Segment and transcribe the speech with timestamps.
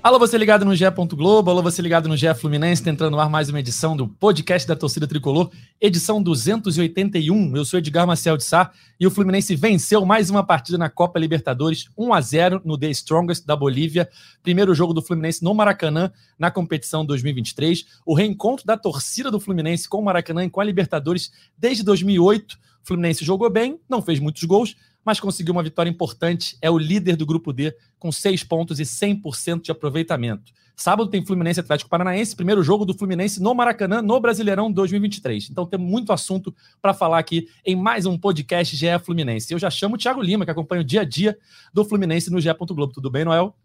[0.00, 0.84] Alô, você ligado no GE.
[1.10, 4.66] Globo, alô, você ligado no GE Fluminense, tentando no ar mais uma edição do podcast
[4.66, 7.56] da torcida tricolor, edição 281.
[7.56, 11.18] Eu sou Edgar Marcel de Sá e o Fluminense venceu mais uma partida na Copa
[11.18, 14.08] Libertadores, 1 a 0 no The Strongest da Bolívia.
[14.40, 17.84] Primeiro jogo do Fluminense no Maracanã na competição 2023.
[18.06, 22.56] O reencontro da torcida do Fluminense com o Maracanã e com a Libertadores desde 2008.
[22.84, 24.76] O Fluminense jogou bem, não fez muitos gols,
[25.08, 26.58] mas conseguiu uma vitória importante.
[26.60, 30.52] É o líder do grupo D, com seis pontos e 100% de aproveitamento.
[30.76, 35.48] Sábado tem Fluminense Atlético Paranaense, primeiro jogo do Fluminense no Maracanã, no Brasileirão 2023.
[35.48, 39.50] Então tem muito assunto para falar aqui em mais um podcast GE Fluminense.
[39.50, 41.38] Eu já chamo o Thiago Lima, que acompanha o dia a dia
[41.72, 42.50] do Fluminense no GE.
[42.52, 42.92] Globo.
[42.92, 43.56] Tudo bem, Noel?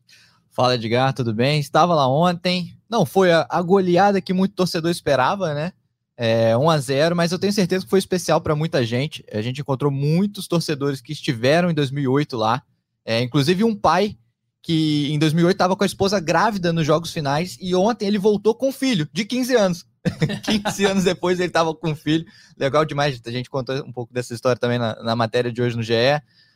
[0.49, 1.59] Fala, Edgar, tudo bem?
[1.59, 2.73] Estava lá ontem.
[2.89, 5.73] Não foi a goleada que muito torcedor esperava, né?
[6.17, 9.23] É, 1 a 0 mas eu tenho certeza que foi especial para muita gente.
[9.31, 12.61] A gente encontrou muitos torcedores que estiveram em 2008 lá,
[13.05, 14.17] é, inclusive um pai
[14.61, 18.55] que em 2008 estava com a esposa grávida nos jogos finais e ontem ele voltou
[18.55, 19.85] com um filho de 15 anos.
[20.43, 22.25] 15 anos depois ele estava com um filho.
[22.57, 25.75] Legal demais, a gente contou um pouco dessa história também na, na matéria de hoje
[25.75, 25.93] no GE.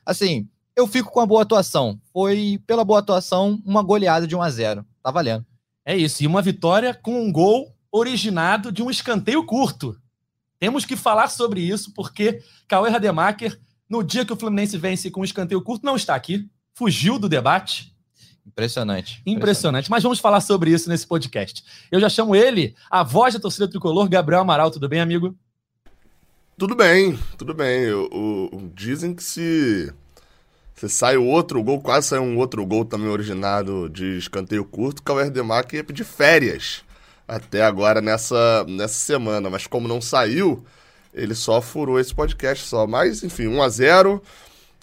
[0.05, 1.99] Assim, eu fico com a boa atuação.
[2.13, 5.45] Foi, pela boa atuação, uma goleada de 1 a 0 Tá valendo.
[5.85, 9.97] É isso, e uma vitória com um gol originado de um escanteio curto.
[10.59, 15.21] Temos que falar sobre isso, porque Cauê Rademacher, no dia que o Fluminense vence com
[15.21, 17.95] um escanteio curto, não está aqui, fugiu do debate.
[18.45, 19.21] Impressionante.
[19.21, 19.21] Impressionante.
[19.25, 19.91] Impressionante.
[19.91, 21.63] Mas vamos falar sobre isso nesse podcast.
[21.91, 24.71] Eu já chamo ele, a voz da torcida tricolor, Gabriel Amaral.
[24.71, 25.35] Tudo bem, amigo?
[26.57, 27.91] Tudo bem, tudo bem.
[27.91, 29.93] O, o, dizem que se,
[30.73, 35.25] se sai outro gol, quase sai um outro gol também originado de escanteio curto, Cauê
[35.25, 36.86] Rademacher ia pedir férias
[37.27, 39.49] até agora nessa, nessa semana.
[39.49, 40.63] Mas como não saiu,
[41.13, 42.87] ele só furou esse podcast só.
[42.87, 44.23] Mas, enfim, 1 a 0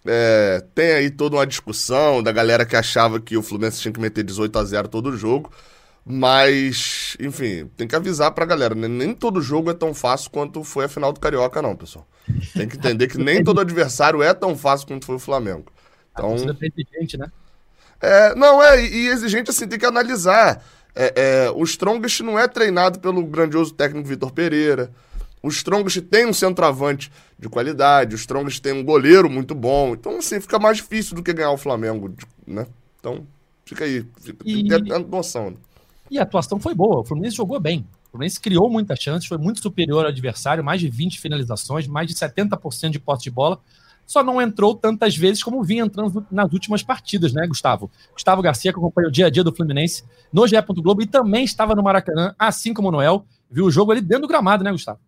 [0.07, 4.01] é, Tem aí toda uma discussão da galera que achava que o Fluminense tinha que
[4.01, 5.51] meter 18 a 0 todo jogo.
[6.07, 8.87] Mas, enfim, tem que avisar pra galera, né?
[8.87, 12.07] nem todo jogo é tão fácil quanto foi a final do Carioca, não, pessoal.
[12.53, 15.73] Tem que entender que nem todo adversário é tão fácil quanto foi o Flamengo.
[16.13, 17.33] Então, a é exigente, né?
[18.03, 20.63] É, não, é, e exigente assim, tem que analisar.
[20.95, 24.91] É, é, o Strongest não é treinado pelo grandioso técnico Vitor Pereira.
[25.43, 29.93] O Strongest tem um centroavante de qualidade, o Strongest tem um goleiro muito bom.
[29.93, 32.15] Então, assim, fica mais difícil do que ganhar o Flamengo,
[32.47, 32.67] né?
[32.99, 33.27] Então,
[33.65, 34.07] fica aí.
[34.21, 34.69] Fica, e...
[34.69, 35.51] Tem que ter noção.
[35.51, 35.57] Né?
[36.11, 37.01] E a atuação foi boa.
[37.01, 37.87] O Fluminense jogou bem.
[38.07, 42.07] O Fluminense criou muitas chances, foi muito superior ao adversário, mais de 20 finalizações, mais
[42.07, 43.61] de 70% de posse de bola
[44.07, 47.91] só não entrou tantas vezes como vinha entrando nas últimas partidas, né, Gustavo?
[48.13, 50.57] Gustavo Garcia, que acompanha o dia a dia do Fluminense no GE.
[50.77, 54.23] Globo e também estava no Maracanã, assim como o Noel, viu o jogo ali dentro
[54.23, 55.01] do gramado, né, Gustavo?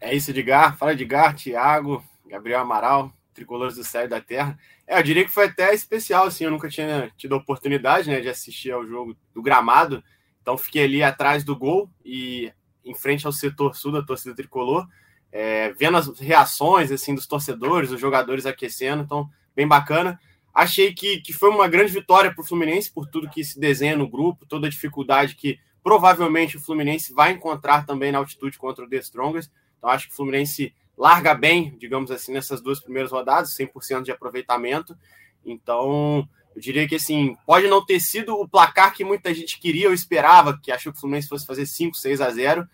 [0.00, 0.76] É isso, Edgar.
[0.76, 4.58] Fala, Edgar, Thiago, Gabriel Amaral, tricolores do céu e da terra.
[4.86, 8.20] É, eu diria que foi até especial, assim, eu nunca tinha tido a oportunidade, né,
[8.20, 10.02] de assistir ao jogo do gramado,
[10.40, 12.52] então fiquei ali atrás do gol e
[12.84, 14.86] em frente ao setor sul da torcida tricolor,
[15.32, 20.18] é, vendo as reações assim dos torcedores, os jogadores aquecendo, então bem bacana.
[20.54, 23.96] Achei que, que foi uma grande vitória para o Fluminense por tudo que se desenha
[23.96, 28.84] no grupo, toda a dificuldade que provavelmente o Fluminense vai encontrar também na altitude contra
[28.84, 29.50] o The Strongest.
[29.78, 34.10] Então acho que o Fluminense larga bem, digamos assim, nessas duas primeiras rodadas, 100% de
[34.10, 34.96] aproveitamento.
[35.44, 39.88] Então, eu diria que assim, pode não ter sido o placar que muita gente queria
[39.88, 42.66] ou esperava, que achou que o Fluminense fosse fazer 5, 6 a 0,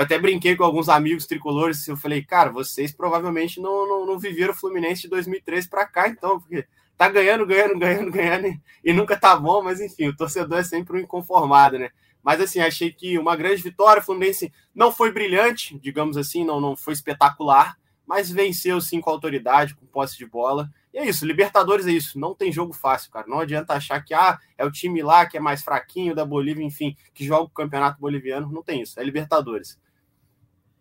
[0.00, 4.18] eu até brinquei com alguns amigos tricolores, eu falei, cara, vocês provavelmente não, não, não
[4.18, 6.66] viveram o Fluminense de 2013 para cá, então, porque
[6.96, 10.64] tá ganhando, ganhando, ganhando, ganhando e, e nunca tá bom, mas enfim, o torcedor é
[10.64, 11.90] sempre um inconformado, né?
[12.22, 16.62] Mas assim, achei que uma grande vitória, o Fluminense não foi brilhante, digamos assim, não,
[16.62, 20.70] não foi espetacular, mas venceu sim com autoridade, com posse de bola.
[20.94, 23.26] E é isso, Libertadores é isso, não tem jogo fácil, cara.
[23.28, 26.64] Não adianta achar que ah, é o time lá que é mais fraquinho da Bolívia,
[26.64, 28.50] enfim, que joga o campeonato boliviano.
[28.50, 29.78] Não tem isso, é Libertadores.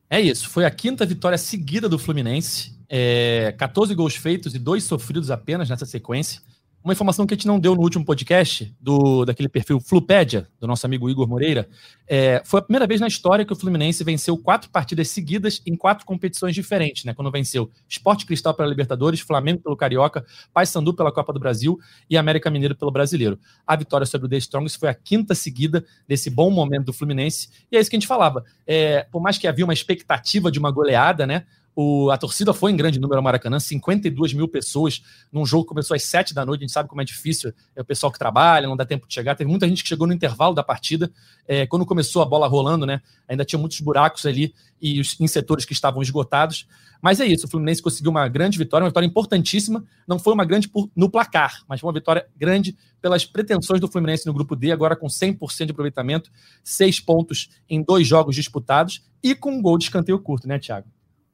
[0.09, 2.73] É isso, foi a quinta vitória seguida do Fluminense.
[2.89, 6.41] É, 14 gols feitos e dois sofridos apenas nessa sequência.
[6.81, 10.65] Uma informação que a gente não deu no último podcast, do daquele perfil Flupédia, do
[10.65, 11.67] nosso amigo Igor Moreira,
[12.07, 15.75] é, foi a primeira vez na história que o Fluminense venceu quatro partidas seguidas em
[15.75, 17.13] quatro competições diferentes, né?
[17.13, 21.77] Quando venceu Esporte Cristal pela Libertadores, Flamengo pelo Carioca, Paysandu pela Copa do Brasil
[22.09, 23.37] e América Mineiro pelo Brasileiro.
[23.67, 27.49] A vitória sobre o The Strongs foi a quinta seguida desse bom momento do Fluminense,
[27.69, 28.45] e é isso que a gente falava.
[28.65, 31.43] É, por mais que havia uma expectativa de uma goleada, né?
[31.75, 35.01] O, a torcida foi em grande número ao Maracanã, 52 mil pessoas
[35.31, 36.61] num jogo que começou às 7 da noite.
[36.61, 39.13] A gente sabe como é difícil, é o pessoal que trabalha, não dá tempo de
[39.13, 39.35] chegar.
[39.35, 41.11] Teve muita gente que chegou no intervalo da partida.
[41.47, 43.01] É, quando começou a bola rolando, né?
[43.27, 46.67] Ainda tinha muitos buracos ali e os, em setores que estavam esgotados.
[47.01, 49.83] Mas é isso, o Fluminense conseguiu uma grande vitória, uma vitória importantíssima.
[50.07, 53.87] Não foi uma grande por, no placar, mas foi uma vitória grande pelas pretensões do
[53.87, 56.29] Fluminense no grupo D, agora com 100% de aproveitamento,
[56.61, 60.87] seis pontos em dois jogos disputados e com um gol de escanteio curto, né, Thiago?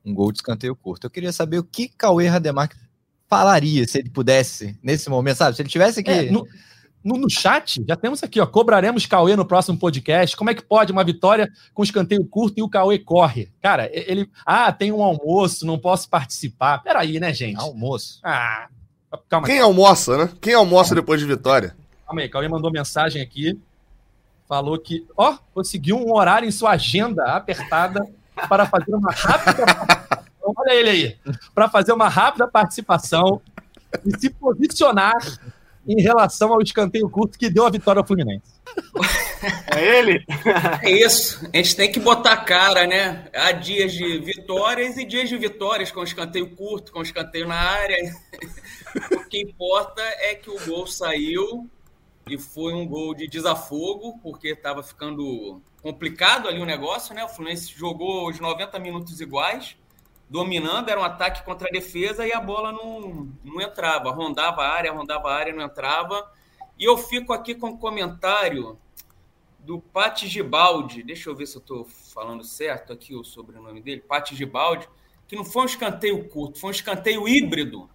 [0.05, 1.05] Um gol de escanteio curto.
[1.05, 2.77] Eu queria saber o que Cauê Rademacher
[3.27, 5.55] falaria se ele pudesse, nesse momento, sabe?
[5.55, 6.11] Se ele tivesse aqui.
[6.11, 6.45] É, no,
[7.03, 8.45] no, no, chat, já temos aqui, ó.
[8.45, 10.35] Cobraremos Cauê no próximo podcast.
[10.35, 13.51] Como é que pode uma vitória com escanteio curto e o Cauê corre?
[13.61, 14.29] Cara, ele.
[14.45, 16.79] Ah, tem um almoço, não posso participar.
[16.83, 17.59] Peraí, né, gente?
[17.59, 18.19] Almoço.
[18.23, 18.67] Ah,
[19.29, 20.29] calma Quem almoça, né?
[20.41, 21.75] Quem almoça depois de vitória?
[22.05, 23.59] Calma aí, Cauê mandou mensagem aqui.
[24.47, 28.07] Falou que, ó, conseguiu um horário em sua agenda apertada
[28.47, 29.94] para fazer uma rápida
[30.55, 31.19] olha ele aí,
[31.53, 33.41] para fazer uma rápida participação
[34.05, 35.15] e se posicionar
[35.87, 38.55] em relação ao escanteio curto que deu a vitória ao Fluminense.
[39.75, 40.25] É ele?
[40.81, 41.47] É isso.
[41.53, 43.29] A gente tem que botar a cara, né?
[43.33, 47.97] Há dias de vitórias e dias de vitórias com escanteio curto, com escanteio na área.
[49.11, 51.69] O que importa é que o gol saiu
[52.27, 57.23] e foi um gol de desafogo, porque estava ficando complicado ali o negócio, né?
[57.23, 59.77] O Fluminense jogou os 90 minutos iguais,
[60.29, 64.11] dominando, era um ataque contra a defesa e a bola não, não entrava.
[64.11, 66.31] Rondava a área, rondava a área, não entrava.
[66.77, 68.77] E eu fico aqui com um comentário
[69.59, 74.01] do Pati Gibaldi, deixa eu ver se eu estou falando certo aqui o sobrenome dele,
[74.01, 74.87] Pati Gibaldi,
[75.27, 77.89] que não foi um escanteio curto, foi um escanteio híbrido.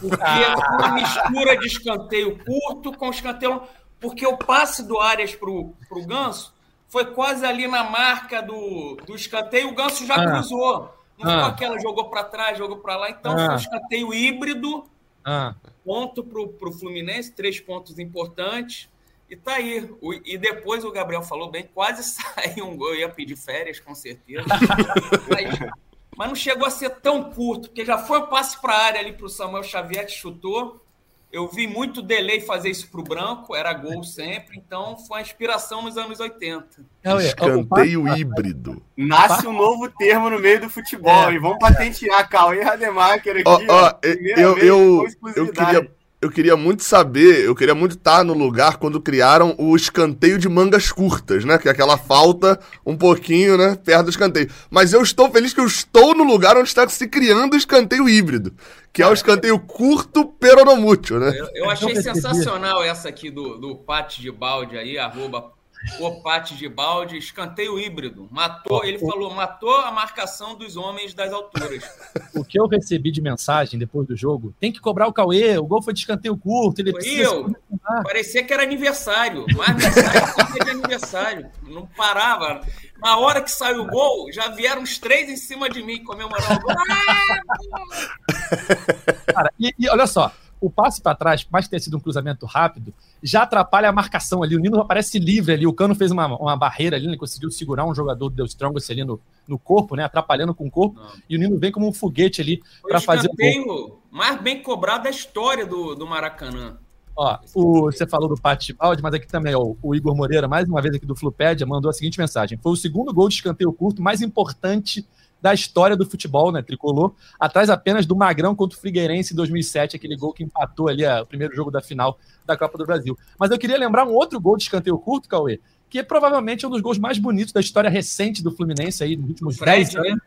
[0.00, 3.62] Porque é uma mistura de escanteio curto com escanteio.
[3.98, 5.74] Porque o passe do Arias para o
[6.06, 6.54] Ganso
[6.88, 10.26] foi quase ali na marca do, do escanteio, o Ganso já ah.
[10.26, 11.01] cruzou.
[11.22, 11.34] Não ah.
[11.34, 13.10] ficou aquela, jogou para trás, jogou para lá.
[13.10, 13.36] Então ah.
[13.36, 14.84] foi um escanteio híbrido.
[15.24, 15.54] Ah.
[15.84, 18.88] Ponto para o Fluminense, três pontos importantes.
[19.28, 19.90] E tá aí.
[20.00, 22.90] O, e depois o Gabriel falou bem, quase saiu um gol.
[22.90, 24.44] Eu ia pedir férias, com certeza.
[25.30, 25.70] mas,
[26.16, 29.00] mas, não chegou a ser tão curto, porque já foi um passe para a área
[29.00, 30.84] ali para o Samuel Xavier que chutou.
[31.32, 35.22] Eu vi muito delay fazer isso para o branco, era gol sempre, então foi uma
[35.22, 36.84] inspiração nos anos 80.
[37.20, 38.82] Escanteio híbrido.
[38.94, 41.32] Nasce um novo termo no meio do futebol é.
[41.32, 43.42] e vamos patentear Cauê Rademacher aqui.
[43.46, 45.90] Ó, ó, eu, eu, eu, queria,
[46.22, 50.48] eu queria muito saber, eu queria muito estar no lugar quando criaram o escanteio de
[50.48, 51.58] mangas curtas, né?
[51.58, 53.74] Que é aquela falta um pouquinho, né?
[53.74, 54.48] Perto do escanteio.
[54.70, 58.08] Mas eu estou feliz que eu estou no lugar onde está se criando o escanteio
[58.08, 58.54] híbrido.
[58.92, 61.32] Que é o escanteio curto peronomútil, né?
[61.36, 65.50] Eu, eu achei sensacional essa aqui do, do Pate de Balde aí, arroba
[65.98, 68.28] o Pate de balde, escanteio híbrido.
[68.30, 71.82] Matou, ele falou, matou a marcação dos homens das alturas.
[72.34, 75.66] O que eu recebi de mensagem depois do jogo, tem que cobrar o Cauê, o
[75.66, 77.24] gol foi de escanteio curto, ele precisa...
[77.24, 77.54] Eu,
[78.02, 81.50] parecia que era aniversário, mais mensagem de aniversário.
[81.62, 82.62] Não parava.
[83.02, 86.56] Na hora que saiu o gol, já vieram os três em cima de mim comemorar
[86.56, 86.74] o gol.
[89.34, 90.32] Cara, e, e olha só,
[90.62, 93.92] o passe para trás, por mais que tenha sido um cruzamento rápido, já atrapalha a
[93.92, 94.54] marcação ali.
[94.54, 95.66] O Nino aparece livre ali.
[95.66, 98.88] O Cano fez uma, uma barreira ali, ele conseguiu segurar um jogador do Del Strongest
[98.90, 100.04] ali no, no corpo, né?
[100.04, 101.00] Atrapalhando com o corpo.
[101.00, 101.10] Não.
[101.28, 104.02] E o Nino vem como um foguete ali para fazer o gol.
[104.08, 106.78] mais bem cobrado da história do, do Maracanã.
[107.16, 110.68] Ó, o, você falou do Pati Balde, mas aqui também, ó, o Igor Moreira, mais
[110.68, 113.72] uma vez aqui do Flupédia, mandou a seguinte mensagem: Foi o segundo gol de escanteio
[113.72, 115.06] curto mais importante
[115.42, 119.96] da história do futebol, né, tricolor, atrás apenas do Magrão contra o Figueirense em 2007,
[119.96, 123.18] aquele gol que empatou ali a, o primeiro jogo da final da Copa do Brasil.
[123.36, 125.58] Mas eu queria lembrar um outro gol de escanteio curto, Cauê,
[125.90, 129.30] que é provavelmente um dos gols mais bonitos da história recente do Fluminense aí nos
[129.30, 130.12] últimos 10 anos.
[130.12, 130.18] Né?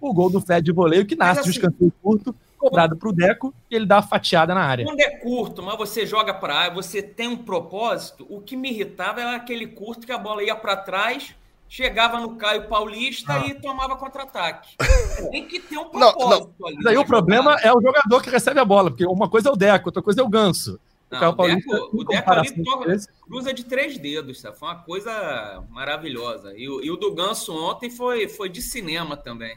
[0.00, 3.08] O gol do Fred de voleio que nasce assim, de um escanteio curto, cobrado para
[3.08, 4.84] o Deco e ele dá a fatiada na área.
[4.84, 8.26] Quando é curto, mas você joga para a área, você tem um propósito.
[8.28, 11.34] O que me irritava era aquele curto que a bola ia para trás
[11.68, 13.46] chegava no Caio Paulista ah.
[13.46, 14.76] e tomava contra-ataque.
[15.30, 16.68] Tem que ter um propósito não, não.
[16.68, 16.82] ali.
[16.82, 19.56] Daí o problema é o jogador que recebe a bola, porque uma coisa é o
[19.56, 20.78] Deco, outra coisa é o Ganso.
[21.10, 22.96] Não, o, Caio Paulista, Deco, o Deco ali toca,
[23.26, 26.52] cruza de três dedos, foi uma coisa maravilhosa.
[26.56, 29.56] E, e, o do Ganso ontem foi, foi de cinema também.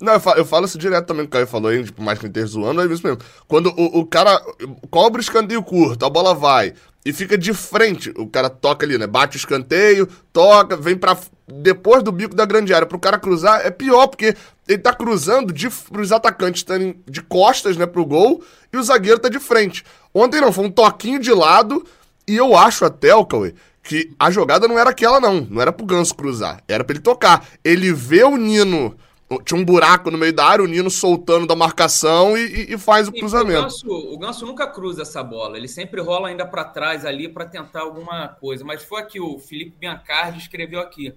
[0.00, 2.18] Não, eu falo, eu falo, isso direto também, que o Caio falou aí, tipo, mais
[2.18, 3.22] que ele zoando, é isso mesmo.
[3.46, 4.36] Quando o, o cara
[4.90, 8.12] cobra o escanteio curto, a bola vai, e fica de frente.
[8.16, 9.06] O cara toca ali, né?
[9.06, 11.16] Bate o escanteio, toca, vem para
[11.48, 12.86] depois do bico da grande área.
[12.86, 17.76] Pro cara cruzar é pior, porque ele tá cruzando de, pros atacantes estarem de costas,
[17.76, 18.42] né, pro gol,
[18.72, 19.84] e o zagueiro tá de frente.
[20.14, 21.84] Ontem não, foi um toquinho de lado,
[22.26, 25.72] e eu acho até, o Cauê, que a jogada não era aquela não, não era
[25.72, 27.44] pro Ganso cruzar, era para ele tocar.
[27.64, 28.96] Ele vê o Nino
[29.40, 33.08] tinha um buraco no meio da área, o Nino soltando da marcação e, e faz
[33.08, 33.60] o cruzamento.
[33.60, 37.28] O Ganso, o Ganso, nunca cruza essa bola, ele sempre rola ainda para trás ali
[37.28, 38.64] para tentar alguma coisa.
[38.64, 41.14] Mas foi aqui o Felipe Biancardi escreveu aqui.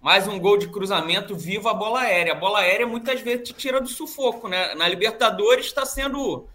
[0.00, 2.32] Mais um gol de cruzamento, viva a bola aérea.
[2.32, 4.74] A bola aérea muitas vezes te tira do sufoco, né?
[4.76, 6.46] Na Libertadores está sendo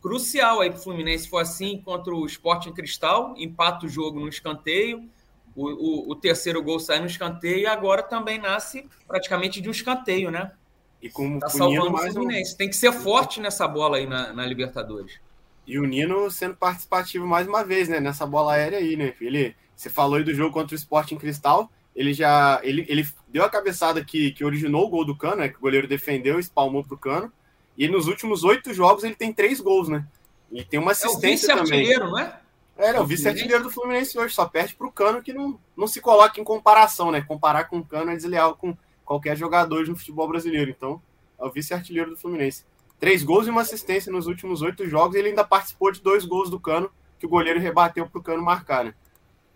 [0.00, 1.24] crucial aí para o Fluminense.
[1.24, 5.08] Se for assim contra o Sporting Cristal, empata o jogo no escanteio.
[5.56, 9.72] O, o, o, terceiro gol sai no escanteio e agora também nasce praticamente de um
[9.72, 10.52] escanteio, né?
[11.00, 12.54] E como tá salvando o Fluminense.
[12.54, 12.56] Um...
[12.58, 15.18] Tem que ser forte nessa bola aí na, na, Libertadores.
[15.66, 18.00] E o Nino sendo participativo mais uma vez, né?
[18.00, 19.14] Nessa bola aérea aí, né?
[19.20, 23.42] Ele, você falou aí do jogo contra o Sporting Cristal ele já ele, ele deu
[23.42, 26.84] a cabeçada que, que originou o gol do Cano, né, que o goleiro defendeu, espalmou
[26.84, 27.32] pro Cano.
[27.76, 30.06] E nos últimos oito jogos ele tem três gols, né?
[30.52, 31.98] E tem uma assistência é o também.
[31.98, 32.38] não é?
[32.78, 36.00] É, é o vice-artilheiro do Fluminense hoje, só perde pro Cano que não, não se
[36.00, 37.22] coloca em comparação, né?
[37.22, 40.70] Comparar com o Cano é desleal com qualquer jogador no futebol brasileiro.
[40.70, 41.00] Então,
[41.40, 42.64] é o vice-artilheiro do Fluminense.
[42.98, 45.16] Três gols e uma assistência nos últimos oito jogos.
[45.16, 48.42] E ele ainda participou de dois gols do Cano, que o goleiro rebateu pro Cano
[48.42, 48.94] marcar, né?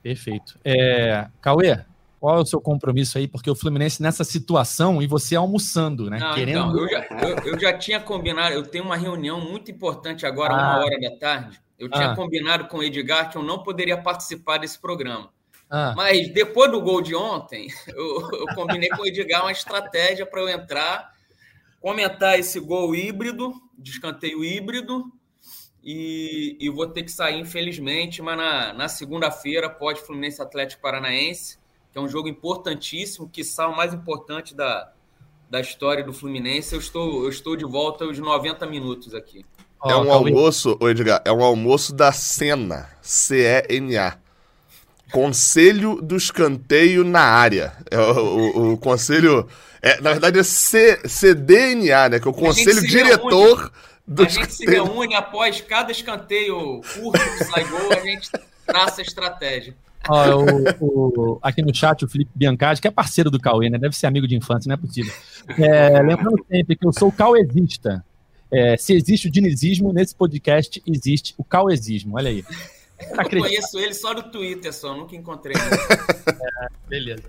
[0.03, 0.59] Perfeito.
[0.65, 1.85] É, Cauê,
[2.19, 3.27] qual é o seu compromisso aí?
[3.27, 6.19] Porque o Fluminense nessa situação e você almoçando, né?
[6.19, 6.59] Não, Querendo...
[6.59, 10.55] Então, eu, já, eu, eu, já tinha combinado, eu tenho uma reunião muito importante agora,
[10.55, 10.57] ah.
[10.57, 11.61] uma hora da tarde.
[11.81, 12.17] Eu tinha ah.
[12.17, 15.33] combinado com o Edgar que eu não poderia participar desse programa.
[15.69, 15.95] Ah.
[15.97, 20.41] Mas depois do gol de ontem, eu, eu combinei com o Edgar uma estratégia para
[20.41, 21.13] eu entrar,
[21.81, 25.11] comentar esse gol híbrido, de escanteio híbrido,
[25.83, 31.59] e, e, vou ter que sair, infelizmente, mas na, na segunda-feira pode Fluminense Atlético Paranaense
[31.93, 34.93] que é um jogo importantíssimo, que o mais importante da,
[35.49, 36.75] da história do Fluminense.
[36.75, 39.45] Eu estou, eu estou de volta aos 90 minutos aqui.
[39.85, 44.19] É um almoço, Edgar, é um almoço da Cena, C-E-N-A.
[45.11, 47.73] Conselho do Escanteio na área.
[47.91, 49.49] É o, o, o conselho.
[49.83, 52.21] É, na verdade é C, CDNA, né?
[52.21, 53.71] Que é o Conselho Diretor reúne,
[54.07, 58.31] do A gente se reúne após cada escanteio curto que sai gol, a gente
[58.67, 59.75] traça a estratégia.
[60.09, 60.45] Ó,
[60.81, 63.79] o, o, aqui no chat, o Felipe Biancati, que é parceiro do Cauê, né?
[63.79, 65.13] Deve ser amigo de infância, não é possível.
[65.59, 68.05] É, lembrando sempre que eu sou o cauezista.
[68.53, 72.17] É, se existe o dinizismo, nesse podcast existe o cauezismo.
[72.17, 72.45] Olha aí.
[73.01, 75.57] Eu conheço ele só no Twitter, só, nunca encontrei.
[75.57, 77.23] é, beleza.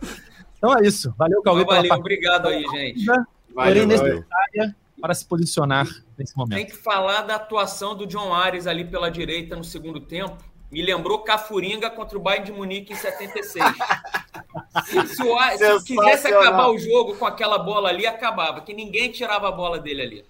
[0.58, 1.14] Então é isso.
[1.18, 1.64] Valeu, Cauê.
[1.64, 3.06] Valeu, obrigado aí, gente.
[3.54, 5.88] Valeu, necessária para se posicionar
[6.18, 6.58] nesse momento.
[6.58, 10.82] Tem que falar da atuação do John Ares ali pela direita no segundo tempo me
[10.82, 13.66] lembrou Cafuringa contra o Bayern de Munique em 76.
[14.86, 19.12] se, se, o, se quisesse acabar o jogo com aquela bola ali, acabava, que ninguém
[19.12, 20.26] tirava a bola dele ali.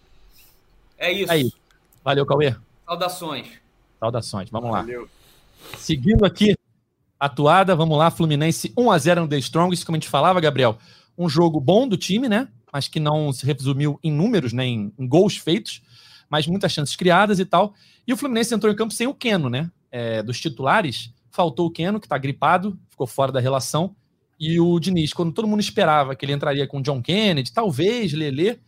[1.01, 1.31] É isso.
[1.31, 1.51] Aí.
[2.03, 2.55] Valeu, Cauê.
[2.85, 3.47] Saudações.
[3.99, 4.49] Saudações.
[4.49, 5.01] Vamos Valeu.
[5.01, 5.07] lá.
[5.77, 6.55] Seguindo aqui
[7.19, 10.39] a atuada, vamos lá, Fluminense 1 a 0 no The Strongest, como a gente falava,
[10.39, 10.77] Gabriel.
[11.17, 12.47] Um jogo bom do time, né?
[12.71, 14.65] Mas que não se resumiu em números, né?
[14.65, 15.81] Em, em gols feitos,
[16.29, 17.73] mas muitas chances criadas e tal.
[18.07, 19.69] E o Fluminense entrou em campo sem o Keno, né?
[19.91, 23.95] é, dos titulares, faltou o Keno, que está gripado, ficou fora da relação,
[24.39, 28.59] e o Diniz, quando todo mundo esperava que ele entraria com John Kennedy, talvez Lele,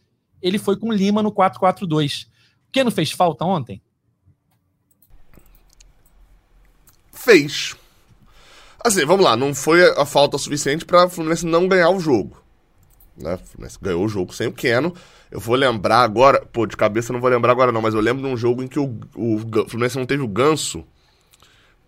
[0.44, 2.26] ele foi com Lima no 4-4-2.
[2.68, 3.82] O Keno fez falta ontem?
[7.12, 7.76] Fez.
[8.86, 12.44] Assim, vamos lá, não foi a falta suficiente para o Fluminense não ganhar o jogo.
[13.18, 13.36] Né?
[13.36, 14.94] O Fluminense ganhou o jogo sem o Keno.
[15.32, 18.22] Eu vou lembrar agora, pô, de cabeça não vou lembrar agora não, mas eu lembro
[18.22, 20.86] de um jogo em que o, o Fluminense não teve o Ganso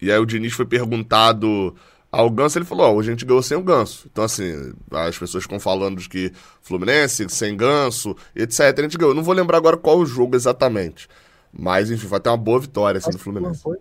[0.01, 1.75] e aí o Diniz foi perguntado
[2.15, 4.07] ao Ganso, ele falou, ó, oh, a gente ganhou sem o Ganso.
[4.09, 6.31] Então, assim, as pessoas ficam falando de que
[6.61, 8.61] Fluminense, sem Ganso, etc.
[8.61, 9.11] A gente ganhou.
[9.11, 11.09] Eu não vou lembrar agora qual o jogo exatamente.
[11.51, 13.61] Mas, enfim, vai ter uma boa vitória, assim, do Fluminense.
[13.61, 13.77] Foi?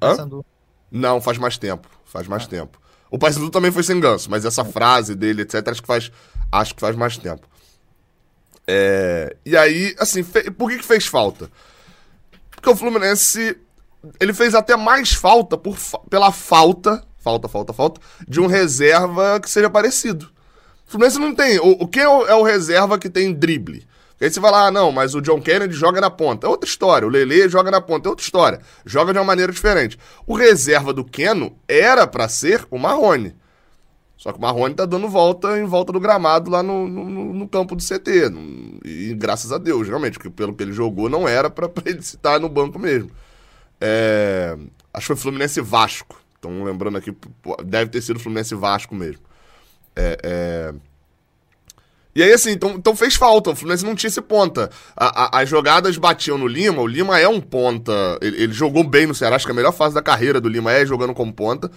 [0.00, 0.44] Acho
[0.90, 1.88] Não, faz mais tempo.
[2.04, 2.48] Faz mais ah.
[2.48, 2.78] tempo.
[3.10, 6.12] O Paysandu também foi sem Ganso, mas essa frase dele, etc., acho que faz,
[6.50, 7.46] acho que faz mais tempo.
[8.66, 9.36] É...
[9.44, 10.50] E aí, assim, fe...
[10.50, 11.50] por que, que fez falta?
[12.50, 13.58] Porque o Fluminense
[14.18, 15.76] ele fez até mais falta por,
[16.08, 20.26] pela falta, falta, falta, falta, de um reserva que seja parecido.
[20.86, 21.58] O Fluminense não tem.
[21.58, 23.86] O, o quem é o, é o reserva que tem drible?
[24.20, 26.46] Aí você vai lá, ah, não, mas o John Kennedy joga na ponta.
[26.46, 27.08] É outra história.
[27.08, 28.08] O Lele joga na ponta.
[28.08, 28.60] É outra história.
[28.86, 29.98] Joga de uma maneira diferente.
[30.24, 33.34] O reserva do Keno era para ser o Marrone.
[34.16, 37.48] Só que o Marrone tá dando volta em volta do gramado lá no, no, no
[37.48, 38.30] campo do CT.
[38.84, 42.38] E graças a Deus, realmente, porque pelo que ele jogou não era para ele estar
[42.38, 43.10] no banco mesmo.
[43.80, 44.56] É,
[44.94, 46.21] acho que foi Fluminense Vasco.
[46.42, 47.14] Então, lembrando aqui,
[47.64, 49.22] deve ter sido Fluminense Vasco mesmo.
[49.94, 50.74] É, é...
[52.14, 53.50] E aí, assim, então, então fez falta.
[53.50, 54.68] O Fluminense não tinha esse ponta.
[54.96, 56.82] A, a, as jogadas batiam no Lima.
[56.82, 58.18] O Lima é um ponta.
[58.20, 59.36] Ele, ele, jogou bem no Ceará.
[59.36, 61.70] Acho que a melhor fase da carreira do Lima é jogando como ponta.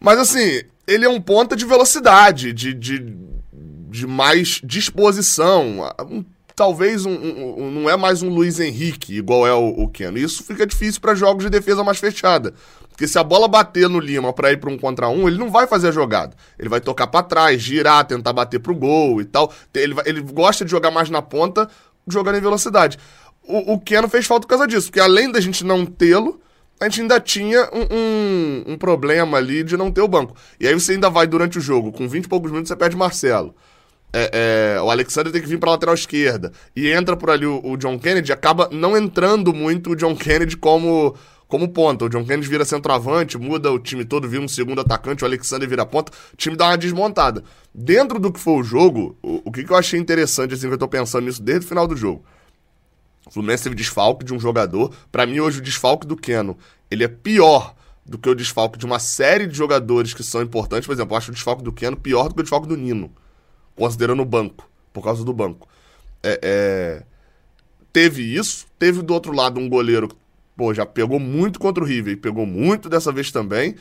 [0.00, 2.98] Mas, assim, ele é um ponta de velocidade, de, de
[3.94, 5.88] de mais disposição.
[6.10, 6.24] Um,
[6.56, 10.18] talvez um, um, não é mais um Luiz Henrique, igual é o, o Keno.
[10.18, 12.52] Isso fica difícil para jogos de defesa mais fechada.
[12.94, 15.50] Porque se a bola bater no Lima para ir para um contra um, ele não
[15.50, 16.36] vai fazer a jogada.
[16.56, 19.52] Ele vai tocar para trás, girar, tentar bater pro gol e tal.
[19.74, 21.68] Ele, ele gosta de jogar mais na ponta,
[22.06, 22.96] jogando em velocidade.
[23.42, 26.40] O, o Keno fez falta por causa disso, porque além da gente não tê-lo,
[26.80, 30.36] a gente ainda tinha um, um, um, problema ali de não ter o banco.
[30.60, 32.96] E aí você ainda vai durante o jogo, com 20 e poucos minutos você perde
[32.96, 33.56] Marcelo.
[34.12, 36.52] É, é, o Alexander tem que vir para lateral esquerda.
[36.76, 40.56] E entra por ali o, o John Kennedy, acaba não entrando muito o John Kennedy
[40.56, 41.16] como
[41.54, 42.06] como ponta.
[42.06, 45.68] O John Kennedy vira centroavante, muda o time todo, vira um segundo atacante, o Alexander
[45.68, 47.44] vira ponta, o time dá uma desmontada.
[47.72, 50.74] Dentro do que foi o jogo, o, o que, que eu achei interessante, assim, que
[50.74, 52.24] eu tô pensando nisso desde o final do jogo.
[53.24, 54.92] O Fluminense teve desfalque de um jogador.
[55.12, 56.58] para mim, hoje, o desfalque do Keno,
[56.90, 60.86] ele é pior do que o desfalque de uma série de jogadores que são importantes.
[60.88, 63.12] Por exemplo, eu acho o desfalque do Keno pior do que o desfalque do Nino,
[63.76, 65.68] considerando o banco, por causa do banco.
[66.20, 67.02] É, é...
[67.92, 70.08] Teve isso, teve do outro lado um goleiro
[70.56, 73.76] pô, já pegou muito contra o River pegou muito dessa vez também.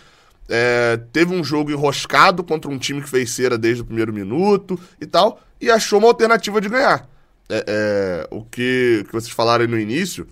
[0.50, 4.80] É, teve um jogo enroscado contra um time que fez cera desde o primeiro minuto
[5.00, 7.08] e tal, e achou uma alternativa de ganhar.
[7.50, 10.28] É, é, o que, que vocês falaram aí no início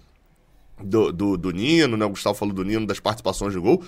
[0.81, 2.05] do, do, do, Nino, né?
[2.05, 3.83] O Gustavo falou do Nino, das participações de gol.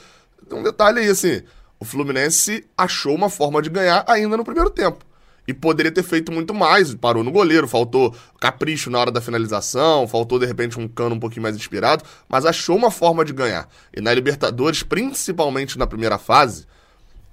[0.48, 1.42] Tem um detalhe aí, assim:
[1.80, 5.06] o Fluminense achou uma forma de ganhar ainda no primeiro tempo
[5.48, 6.94] e poderia ter feito muito mais.
[6.96, 11.20] Parou no goleiro, faltou capricho na hora da finalização, faltou de repente um cano um
[11.20, 13.68] pouquinho mais inspirado, mas achou uma forma de ganhar.
[13.96, 16.66] E na Libertadores, principalmente na primeira fase,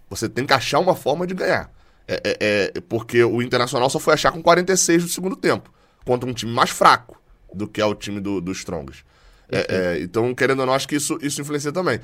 [0.08, 1.70] você tem que achar uma forma de ganhar.
[2.08, 2.36] É, é,
[2.76, 5.72] é, porque o Internacional só foi achar com 46 do segundo tempo,
[6.04, 7.20] contra um time mais fraco
[7.54, 9.04] do que é o time do, do Strongest.
[9.48, 12.00] É, é, então, querendo ou não, acho que isso, isso influencia também.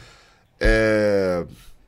[0.60, 1.44] É,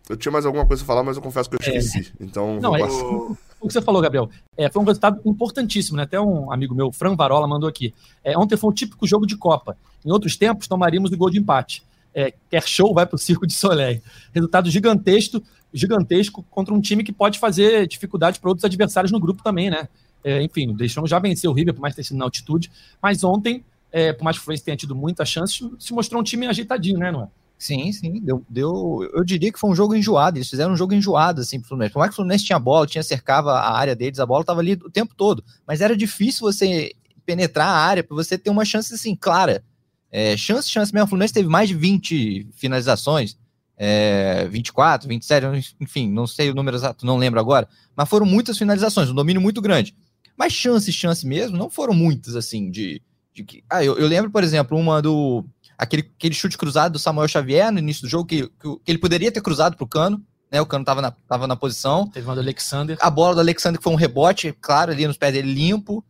[0.08, 2.12] eu tinha mais alguma coisa a falar, mas eu confesso que eu esqueci.
[2.18, 6.04] Então, não, vou o que você falou, Gabriel, é, foi um resultado importantíssimo, né?
[6.04, 7.92] Até um amigo meu, Fran Varola, mandou aqui.
[8.22, 9.76] É, ontem foi um típico jogo de Copa.
[10.04, 11.82] Em outros tempos, tomaríamos o gol de empate.
[12.14, 14.00] É, quer show, vai para o Circo de Soleil.
[14.32, 19.42] Resultado gigantesco, gigantesco contra um time que pode fazer dificuldade para outros adversários no grupo
[19.42, 19.88] também, né?
[20.24, 23.64] É, enfim, Deixão já venceu o River, por mais ter sido na altitude, mas ontem,
[23.92, 26.98] é, por mais que o Fluminense tenha tido muita chance, se mostrou um time ajeitadinho,
[26.98, 27.28] né, Noé?
[27.58, 29.10] Sim, sim, deu, deu.
[29.12, 30.38] Eu diria que foi um jogo enjoado.
[30.38, 31.92] Eles fizeram um jogo enjoado, assim, pro Fluminense.
[31.92, 34.60] Por mais que o Fluminense tinha bola, tinha cercava a área deles, a bola estava
[34.60, 35.42] ali o tempo todo.
[35.66, 36.92] Mas era difícil você
[37.26, 39.64] penetrar a área para você ter uma chance, assim, clara.
[40.10, 41.06] É, chance, chance mesmo.
[41.06, 43.36] O Fluminense teve mais de 20 finalizações,
[43.76, 47.68] é, 24, 27, enfim, não sei o número exato, não lembro agora.
[47.96, 49.96] Mas foram muitas finalizações, um domínio muito grande.
[50.36, 53.02] Mas chance, chance mesmo, não foram muitas, assim, de.
[53.34, 55.44] de ah, eu, eu lembro, por exemplo, uma do
[55.78, 59.30] aquele, aquele chute cruzado do Samuel Xavier no início do jogo, que, que, ele poderia
[59.30, 60.60] ter cruzado para o Cano, né?
[60.60, 62.08] O Cano estava na, tava na posição.
[62.08, 62.98] Teve uma do Alexander.
[63.00, 66.04] A bola do Alexander que foi um rebote, claro, ali nos pés dele limpo.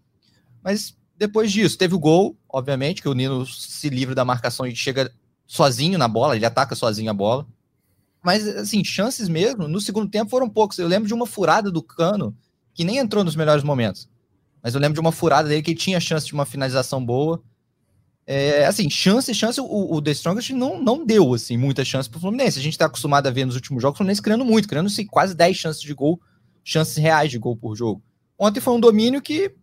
[0.62, 4.74] Mas depois disso, teve o gol, obviamente, que o Nino se livra da marcação e
[4.74, 5.12] chega
[5.46, 7.46] sozinho na bola, ele ataca sozinho a bola.
[8.22, 10.78] Mas, assim, chances mesmo, no segundo tempo foram poucos.
[10.78, 12.36] Eu lembro de uma furada do Cano,
[12.74, 14.08] que nem entrou nos melhores momentos.
[14.62, 17.42] Mas eu lembro de uma furada dele que tinha chance de uma finalização boa.
[18.30, 22.20] É, assim, chance, chance, o, o The Strongest não, não deu, assim, muita chance pro
[22.20, 22.58] Fluminense.
[22.58, 25.06] A gente tá acostumado a ver nos últimos jogos o Fluminense criando muito, criando assim,
[25.06, 26.20] quase 10 chances de gol,
[26.62, 28.02] chances reais de gol por jogo.
[28.38, 29.54] Ontem foi um domínio que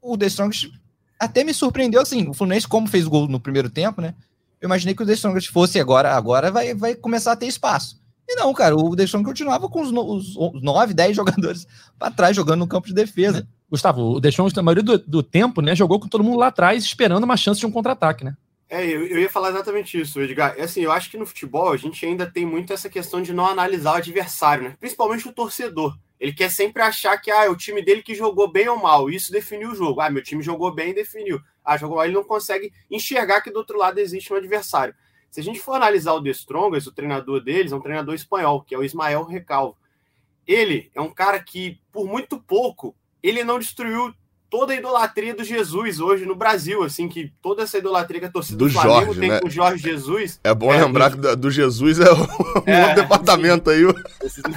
[0.00, 0.72] o The Strongest
[1.20, 4.14] até me surpreendeu, assim, o Fluminense, como fez o gol no primeiro tempo, né?
[4.58, 8.00] Eu imaginei que o The Strongest fosse agora, agora vai, vai começar a ter espaço.
[8.26, 9.92] E não, cara, o The Strongest continuava com os,
[10.34, 11.66] os 9, 10 jogadores
[11.98, 13.46] para trás, jogando no campo de defesa.
[13.74, 16.84] Gustavo, o Deschamps, na maioria do, do, tempo, né, jogou com todo mundo lá atrás,
[16.84, 18.36] esperando uma chance de um contra-ataque, né?
[18.68, 20.54] É, eu, eu, ia falar exatamente isso, Edgar.
[20.56, 23.32] É assim, eu acho que no futebol a gente ainda tem muito essa questão de
[23.32, 24.76] não analisar o adversário, né?
[24.80, 25.96] Principalmente o torcedor.
[26.18, 29.10] Ele quer sempre achar que ah, é o time dele que jogou bem ou mal.
[29.10, 30.00] Isso definiu o jogo.
[30.00, 31.40] Ah, meu time jogou bem e definiu.
[31.64, 32.06] Ah, jogou mal.
[32.06, 34.94] Ele não consegue enxergar que do outro lado existe um adversário.
[35.30, 38.62] Se a gente for analisar o The Strongest, o treinador deles é um treinador espanhol,
[38.62, 39.76] que é o Ismael Recalvo.
[40.46, 42.94] Ele é um cara que, por muito pouco,
[43.28, 44.14] ele não destruiu
[44.50, 48.30] toda a idolatria do Jesus hoje no Brasil, assim, que toda essa idolatria que a
[48.30, 49.40] torcida do, do Flamengo Jorge, tem né?
[49.40, 50.38] com o Jorge Jesus.
[50.44, 51.28] É bom é, lembrar do...
[51.28, 53.82] que do Jesus é um é, departamento aí.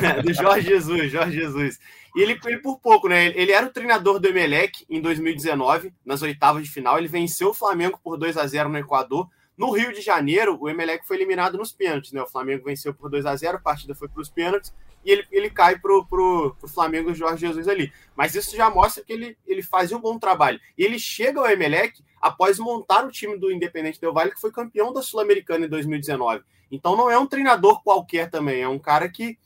[0.02, 1.80] É, do Jorge Jesus, Jorge Jesus.
[2.16, 3.28] E ele, ele por pouco, né?
[3.36, 6.98] Ele era o treinador do Emelec em 2019, nas oitavas de final.
[6.98, 9.28] Ele venceu o Flamengo por 2 a 0 no Equador.
[9.58, 12.22] No Rio de Janeiro, o Emelec foi eliminado nos pênaltis, né?
[12.22, 14.74] O Flamengo venceu por 2 a 0 a partida foi para os pênaltis
[15.08, 17.94] e ele, ele cai pro, pro, pro Flamengo Jorge Jesus ali.
[18.14, 20.60] Mas isso já mostra que ele, ele fazia um bom trabalho.
[20.78, 24.52] E ele chega ao Emelec após montar o time do Independente Del Vale, que foi
[24.52, 26.44] campeão da Sul-Americana em 2019.
[26.70, 29.38] Então não é um treinador qualquer também, é um cara que,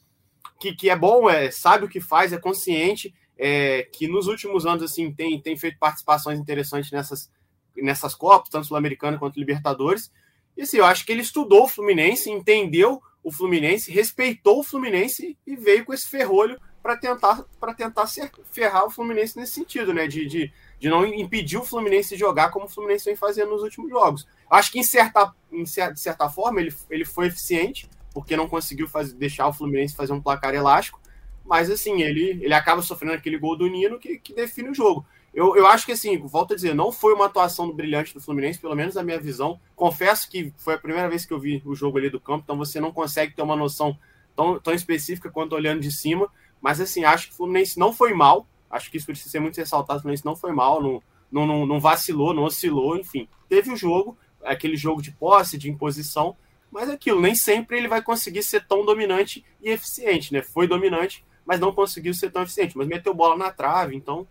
[0.60, 3.14] que, que é bom, é, sabe o que faz, é consciente.
[3.38, 7.32] é, que nos últimos anos assim tem, tem feito participações interessantes nessas,
[7.78, 10.12] nessas Copas, tanto Sul-Americana quanto Libertadores.
[10.58, 15.38] E assim, eu acho que ele estudou o Fluminense, entendeu o Fluminense, respeitou o Fluminense
[15.46, 18.08] e veio com esse ferrolho para tentar, para tentar
[18.52, 20.08] ferrar o Fluminense nesse sentido, né?
[20.08, 23.62] De, de, de não impedir o Fluminense de jogar como o Fluminense vem fazendo nos
[23.62, 24.28] últimos jogos.
[24.50, 28.48] Acho que em certa, em certa, de certa forma ele, ele foi eficiente, porque não
[28.48, 31.00] conseguiu fazer, deixar o Fluminense fazer um placar elástico,
[31.46, 35.06] mas assim, ele, ele acaba sofrendo aquele gol do Nino que, que define o jogo.
[35.34, 38.60] Eu, eu acho que assim, volto a dizer, não foi uma atuação brilhante do Fluminense,
[38.60, 39.60] pelo menos na minha visão.
[39.76, 42.58] Confesso que foi a primeira vez que eu vi o jogo ali do campo, então
[42.58, 43.98] você não consegue ter uma noção
[44.36, 46.30] tão, tão específica quanto olhando de cima.
[46.60, 48.46] Mas assim, acho que o Fluminense não foi mal.
[48.70, 50.00] Acho que isso precisa ser muito ressaltado.
[50.00, 53.28] O Fluminense não foi mal, não, não, não, não vacilou, não oscilou, enfim.
[53.48, 56.36] Teve o jogo, aquele jogo de posse, de imposição,
[56.72, 60.42] mas é aquilo, nem sempre ele vai conseguir ser tão dominante e eficiente, né?
[60.42, 64.26] Foi dominante, mas não conseguiu ser tão eficiente, mas meteu bola na trave, então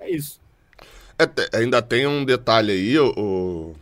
[0.00, 0.41] é isso.
[1.22, 3.74] É, ainda tem um detalhe aí, o,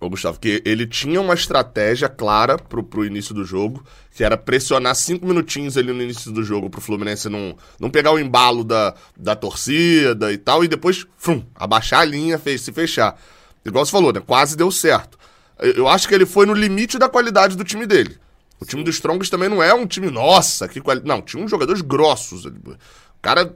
[0.00, 3.84] o, Gustavo, que ele tinha uma estratégia clara pro, pro início do jogo,
[4.14, 8.12] que era pressionar cinco minutinhos ali no início do jogo pro Fluminense não, não pegar
[8.12, 12.72] o embalo da, da torcida e tal, e depois, frum, abaixar a linha, fez, se
[12.72, 13.20] fechar.
[13.64, 14.20] Igual você falou, né?
[14.24, 15.18] Quase deu certo.
[15.58, 18.18] Eu, eu acho que ele foi no limite da qualidade do time dele.
[18.60, 21.08] O time do Strongest também não é um time, nossa, que qualidade.
[21.08, 22.44] Não, tinha uns jogadores grossos.
[22.44, 22.76] O
[23.22, 23.54] cara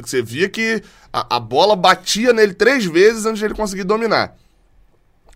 [0.00, 4.34] você via que a, a, bola batia nele três vezes antes de ele conseguir dominar.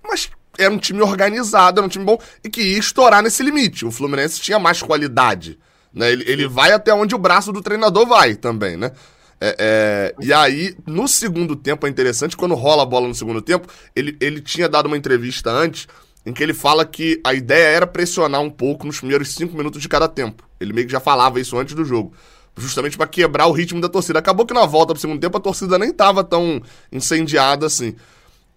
[0.03, 3.85] Mas era um time organizado, era um time bom e que ia estourar nesse limite.
[3.85, 5.59] O Fluminense tinha mais qualidade.
[5.93, 6.11] Né?
[6.13, 8.93] Ele, ele vai até onde o braço do treinador vai também, né?
[9.39, 13.43] É, é, e aí, no segundo tempo, é interessante, quando rola a bola no segundo
[13.43, 15.87] tempo, ele, ele tinha dado uma entrevista antes
[16.25, 19.83] em que ele fala que a ideia era pressionar um pouco nos primeiros cinco minutos
[19.83, 20.43] de cada tempo.
[20.59, 22.15] Ele meio que já falava isso antes do jogo
[22.57, 24.19] justamente para quebrar o ritmo da torcida.
[24.19, 27.95] Acabou que na volta pro segundo tempo a torcida nem tava tão incendiada assim.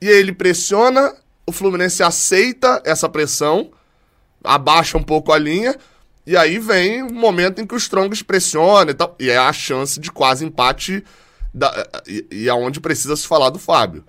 [0.02, 1.14] E aí ele pressiona,
[1.46, 3.72] o Fluminense aceita essa pressão,
[4.44, 5.78] abaixa um pouco a linha,
[6.26, 9.52] e aí vem o momento em que o Strongest pressiona e tal, e é a
[9.52, 11.04] chance de quase empate,
[11.54, 14.06] da, e, e aonde precisa se falar do Fábio.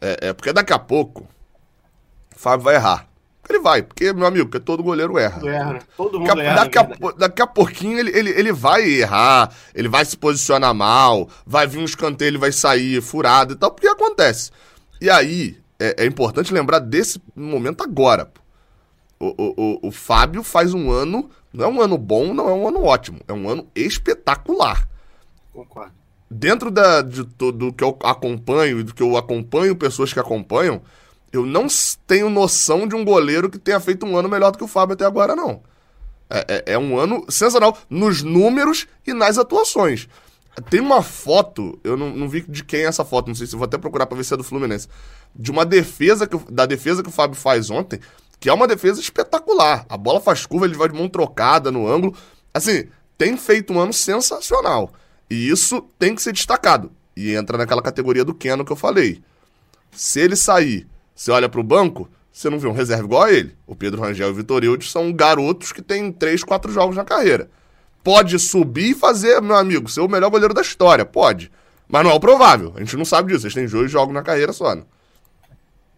[0.00, 1.26] É, é porque daqui a pouco
[2.34, 3.08] o Fábio vai errar.
[3.48, 5.46] Ele vai, porque, meu amigo, porque todo goleiro erra.
[5.48, 5.72] erra.
[5.74, 5.78] Né?
[5.96, 6.54] Todo mundo daqui, erra.
[6.56, 11.28] Daqui a, daqui a pouquinho ele, ele, ele vai errar, ele vai se posicionar mal,
[11.44, 14.50] vai vir um escanteio, ele vai sair furado e tal, porque acontece.
[15.00, 18.30] E aí, é, é importante lembrar desse momento agora.
[19.18, 22.52] O, o, o, o Fábio faz um ano, não é um ano bom, não é
[22.52, 24.88] um ano ótimo, é um ano espetacular.
[25.52, 25.92] Concordo.
[26.30, 30.80] Dentro da, de tudo que eu acompanho e do que eu acompanho pessoas que acompanham,
[31.32, 31.66] eu não
[32.06, 34.94] tenho noção de um goleiro que tenha feito um ano melhor do que o Fábio
[34.94, 35.62] até agora, não.
[36.28, 40.08] É, é, é um ano sensacional nos números e nas atuações.
[40.68, 43.56] Tem uma foto, eu não, não, vi de quem é essa foto, não sei se
[43.56, 44.86] vou até procurar pra ver se é do Fluminense.
[45.34, 47.98] De uma defesa, que, da defesa que o Fábio faz ontem,
[48.38, 49.86] que é uma defesa espetacular.
[49.88, 52.14] A bola faz curva, ele vai de mão trocada no ângulo.
[52.52, 54.92] Assim, tem feito um ano sensacional.
[55.30, 56.92] E isso tem que ser destacado.
[57.16, 59.22] E entra naquela categoria do Keno que eu falei.
[59.92, 63.32] Se ele sair você olha para o banco, você não vê um reserva igual a
[63.32, 63.56] ele.
[63.66, 67.50] O Pedro Rangel e o Vitor são garotos que têm 3, 4 jogos na carreira.
[68.02, 71.04] Pode subir e fazer, meu amigo, ser o melhor goleiro da história.
[71.04, 71.52] Pode.
[71.88, 72.72] Mas não é o provável.
[72.74, 73.46] A gente não sabe disso.
[73.46, 74.82] Eles têm dois jogos na carreira só, né?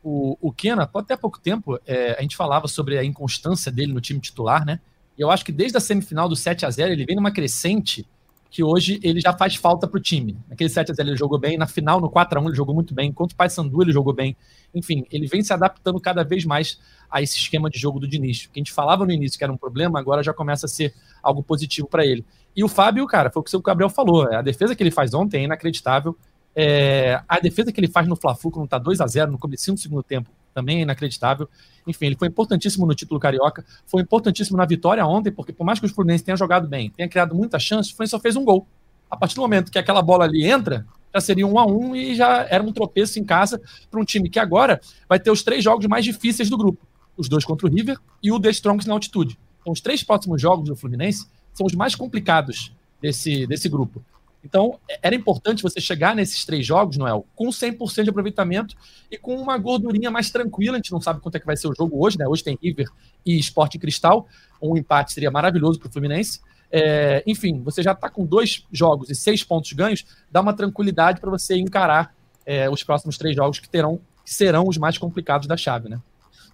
[0.03, 4.01] O, o Kena, até pouco tempo, é, a gente falava sobre a inconstância dele no
[4.01, 4.81] time titular, né?
[5.17, 8.07] E eu acho que desde a semifinal do 7 a 0 ele vem numa crescente
[8.55, 10.39] que hoje ele já faz falta para o time.
[10.49, 13.37] Naquele 7x0 ele jogou bem, na final, no 4x1 ele jogou muito bem, contra o
[13.37, 14.37] Paysandu ele jogou bem.
[14.73, 16.79] Enfim, ele vem se adaptando cada vez mais
[17.11, 18.45] a esse esquema de jogo do Diniz.
[18.45, 20.69] O que a gente falava no início que era um problema, agora já começa a
[20.69, 22.25] ser algo positivo para ele.
[22.55, 25.13] E o Fábio, cara, foi o que o Gabriel falou, a defesa que ele faz
[25.15, 26.17] ontem é inacreditável.
[26.55, 29.73] É, a defesa que ele faz no Fla-Flu, quando tá 2 a 0 no começo
[29.73, 31.49] do segundo tempo, também é inacreditável.
[31.87, 35.81] Enfim, ele foi importantíssimo no título carioca, foi importantíssimo na vitória ontem, porque por mais
[35.81, 38.45] que o Fluminense tenha jogado bem, tenha criado muitas chances, o Fluminense só fez um
[38.45, 38.67] gol.
[39.11, 42.15] A partir do momento que aquela bola ali entra, já seria um a um e
[42.15, 45.63] já era um tropeço em casa para um time que agora vai ter os três
[45.63, 46.87] jogos mais difíceis do grupo.
[47.17, 49.39] Os dois contra o River e o The Strongs na altitude.
[49.61, 54.03] Então, os três próximos jogos do Fluminense são os mais complicados desse, desse grupo.
[54.45, 58.77] Então, era importante você chegar nesses três jogos, Noel, com 100% de aproveitamento
[59.11, 60.75] e com uma gordurinha mais tranquila.
[60.75, 62.29] A gente não sabe quanto é que vai ser o jogo hoje, né?
[62.29, 62.89] Hoje tem River
[63.25, 64.29] e Sport Cristal.
[64.61, 66.41] Um empate seria maravilhoso para o Fluminense.
[66.71, 71.21] É, enfim, você já está com dois jogos e seis pontos ganhos, dá uma tranquilidade
[71.21, 75.47] para você encarar é, os próximos três jogos que terão que serão os mais complicados
[75.47, 76.01] da chave, né?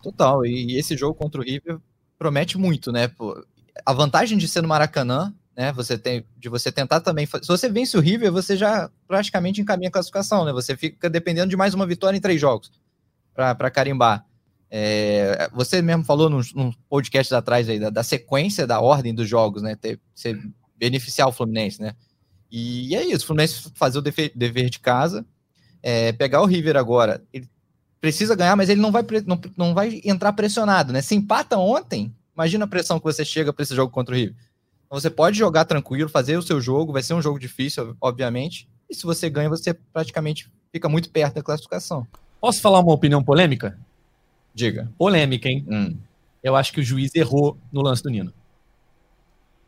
[0.03, 0.45] Total.
[0.45, 1.79] E, esse jogo contra o River
[2.19, 3.11] promete muito, né?
[3.87, 5.73] A vantagem de ser no Maracanã né?
[5.73, 7.27] Você tem de você tentar também.
[7.27, 10.55] Se você vence o River, você já praticamente encaminha a classificação, né?
[10.55, 12.73] Você fica dependendo de mais uma vitória em três jogos
[13.35, 14.25] para carimbar.
[14.71, 19.29] É, você mesmo falou num, num podcast atrás aí da, da, sequência da ordem dos
[19.29, 19.77] jogos, né?
[19.77, 20.41] Ter, ser,
[20.79, 21.95] beneficiar o Fluminense, né?
[22.51, 25.27] E é isso, o Fluminense fazer o dever, dever de casa,
[25.83, 27.23] é, pegar o River agora.
[27.35, 27.47] Ele
[28.01, 31.03] precisa ganhar, mas ele não vai, não, não vai entrar pressionado, né?
[31.03, 34.35] Se empata ontem, imagina a pressão que você chega para esse jogo contra o River.
[34.91, 38.69] Então, você pode jogar tranquilo, fazer o seu jogo, vai ser um jogo difícil, obviamente.
[38.91, 42.05] E se você ganha, você praticamente fica muito perto da classificação.
[42.41, 43.79] Posso falar uma opinião polêmica?
[44.53, 44.91] Diga.
[44.99, 45.65] Polêmica, hein?
[45.71, 45.97] Hum.
[46.43, 48.33] Eu acho que o juiz errou no lance do Nino.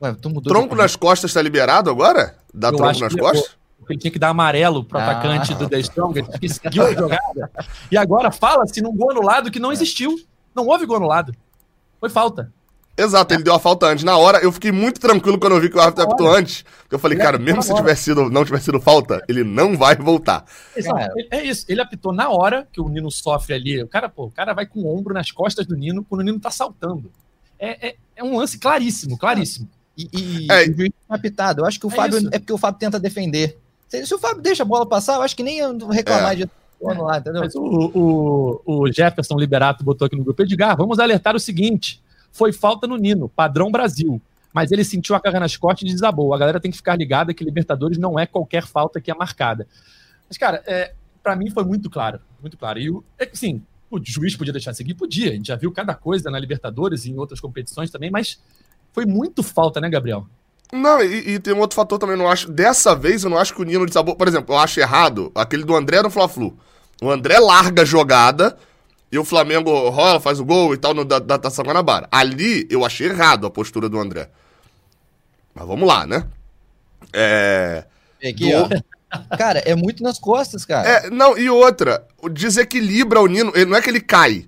[0.03, 2.37] Ué, tronco nas costas tá liberado agora?
[2.53, 3.45] Dá eu tronco nas costas?
[3.45, 5.05] Errou, ele tinha que dar amarelo pro ah.
[5.05, 7.51] atacante do The Strong, que seguiu a jogada.
[7.93, 10.19] E agora fala-se num gol anulado que não existiu.
[10.53, 11.33] Não houve gol anulado.
[12.01, 12.53] Foi falta.
[12.97, 14.05] Exato, ele deu a falta antes.
[14.05, 16.63] Na hora, eu fiquei muito tranquilo quando eu vi que o árbitro apitou antes.
[16.83, 19.97] Porque eu falei, cara, mesmo se tivesse sido, não tivesse sido falta, ele não vai
[19.97, 20.45] voltar.
[20.77, 21.39] Exato, é.
[21.39, 21.65] é isso.
[21.69, 23.83] Ele apitou na hora que o Nino sofre ali.
[23.83, 26.25] O cara, pô, o cara vai com o ombro nas costas do Nino quando o
[26.25, 27.11] Nino tá saltando.
[27.59, 29.69] É, é, é um lance claríssimo, claríssimo.
[29.97, 30.69] E, e é.
[30.69, 31.63] o juiz apitado.
[31.63, 32.19] Eu acho que o é Fábio.
[32.19, 32.29] Isso.
[32.31, 33.59] É porque o Fábio tenta defender.
[33.89, 36.37] Se, se, o Fábio deixa a bola passar, eu acho que nem reclamar é.
[36.37, 36.51] de.
[36.83, 37.43] Lá, entendeu?
[37.43, 42.02] Mas o, o, o Jefferson Liberato botou aqui no grupo Edgar, vamos alertar o seguinte:
[42.33, 44.21] foi falta no Nino, padrão Brasil.
[44.53, 46.35] Mas ele sentiu a carga nas costas e desabou.
[46.35, 49.67] A galera tem que ficar ligada que Libertadores não é qualquer falta que é marcada.
[50.29, 50.93] Mas, cara, é,
[51.23, 52.21] para mim foi muito claro.
[52.41, 52.79] Muito claro.
[52.79, 54.95] E, é, assim, o juiz podia deixar seguir?
[54.95, 55.31] Podia.
[55.31, 58.41] A gente já viu cada coisa na Libertadores e em outras competições também, mas
[58.93, 60.27] foi muito falta, né, Gabriel?
[60.73, 62.51] Não, e, e, tem um outro fator também, não acho.
[62.51, 64.17] Dessa vez eu não acho que o Nino desabou.
[64.17, 66.57] Por exemplo, eu acho errado aquele do André no Fla-Flu.
[67.03, 68.57] O André larga a jogada
[69.13, 72.09] e o Flamengo rola, faz o gol e tal no, da, da Taça Guanabara.
[72.11, 74.31] Ali eu achei errado a postura do André.
[75.55, 76.27] Mas vamos lá, né?
[77.13, 77.85] É.
[78.27, 78.83] Aqui, do...
[79.37, 80.89] Cara, é muito nas costas, cara.
[80.89, 84.47] É, não, e outra, desequilibra o Nino, ele, não é que ele cai.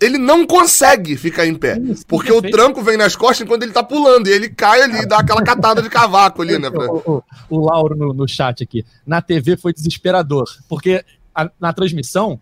[0.00, 1.76] Ele não consegue ficar em pé.
[1.78, 4.28] Isso, porque o tranco vem nas costas enquanto ele tá pulando.
[4.28, 6.70] E ele cai ali e dá aquela catada de cavaco ali, né?
[6.70, 6.86] Pra...
[6.92, 8.84] O, o, o, Lauro no, no chat aqui.
[9.04, 10.44] Na TV foi desesperador.
[10.68, 12.40] Porque a, na transmissão,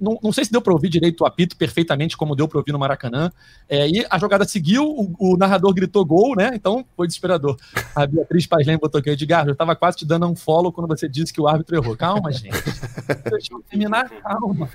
[0.00, 2.72] não, não sei se deu para ouvir direito o apito perfeitamente, como deu para ouvir
[2.72, 3.30] no Maracanã.
[3.68, 6.52] É, e a jogada seguiu, o, o, narrador gritou gol, né?
[6.54, 7.56] Então foi desesperador.
[7.94, 11.08] A Beatriz Pazlem botou aqui, Edgar, eu estava quase te dando um follow quando você
[11.08, 11.96] disse que o árbitro errou.
[11.96, 12.56] Calma, gente.
[13.30, 14.70] Deixa eu terminar, calma.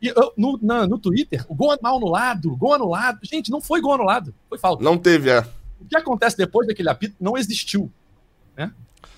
[0.00, 3.18] e, eu, no, na, no Twitter, o gol mal anulado, gol anulado.
[3.24, 4.84] Gente, não foi gol anulado, foi falta.
[4.84, 5.40] Não teve, é.
[5.80, 7.90] O que acontece depois daquele apito não existiu.
[8.56, 8.70] Né?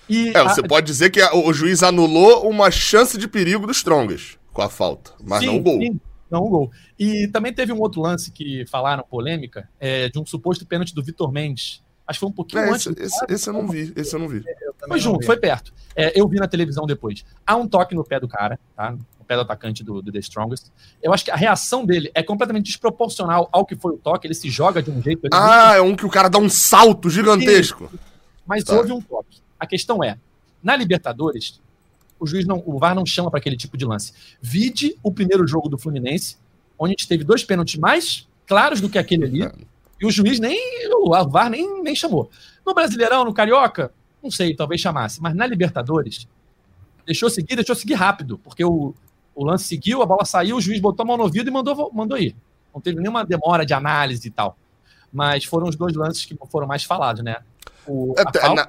[0.09, 0.67] E é, você a...
[0.67, 5.11] pode dizer que o juiz anulou uma chance de perigo do Strongest com a falta,
[5.23, 5.81] mas sim, não o gol.
[5.81, 6.71] Sim, não o gol.
[6.97, 11.03] E também teve um outro lance que falaram, polêmica, é, de um suposto pênalti do
[11.03, 11.81] Vitor Mendes.
[12.05, 12.85] Acho que foi um pouquinho é, antes.
[12.87, 14.43] Esse, esse, esse, eu não vi, esse eu não vi.
[14.61, 15.73] Eu foi junto, foi perto.
[15.95, 17.25] É, eu vi na televisão depois.
[17.47, 18.91] Há um toque no pé do cara, tá?
[18.91, 20.67] No pé do atacante do, do The Strongest.
[21.01, 24.27] Eu acho que a reação dele é completamente desproporcional ao que foi o toque.
[24.27, 25.27] Ele se joga de um jeito.
[25.31, 27.89] Ah, é um que o cara dá um salto gigantesco.
[27.89, 27.99] Sim,
[28.45, 28.75] mas tá.
[28.75, 29.41] houve um toque.
[29.63, 30.17] A questão é,
[30.61, 31.61] na Libertadores,
[32.19, 34.11] o juiz não, o VAR não chama para aquele tipo de lance.
[34.41, 36.37] Vide o primeiro jogo do Fluminense,
[36.77, 39.51] onde a gente teve dois pênaltis mais claros do que aquele ali,
[40.01, 40.59] e o juiz nem,
[40.91, 42.29] o VAR nem, nem chamou.
[42.65, 46.27] No Brasileirão, no Carioca, não sei, talvez chamasse, mas na Libertadores,
[47.05, 48.93] deixou seguir, deixou seguir rápido, porque o,
[49.33, 51.89] o lance seguiu, a bola saiu, o juiz botou a mão no ouvido e mandou,
[51.93, 52.35] mandou ir.
[52.73, 54.57] Não teve nenhuma demora de análise e tal.
[55.11, 57.37] Mas foram os dois lances que foram mais falados, né?
[57.87, 58.67] O, é, falta...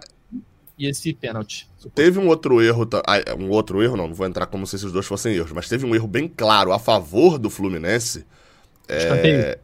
[0.79, 1.69] e esse pênalti.
[1.95, 2.89] Teve um outro erro,
[3.39, 5.87] um outro erro não, não vou entrar como se esses dois fossem erros, mas teve
[5.87, 8.27] um erro bem claro a favor do Fluminense.
[8.89, 9.41] Escanteio.
[9.41, 9.59] É...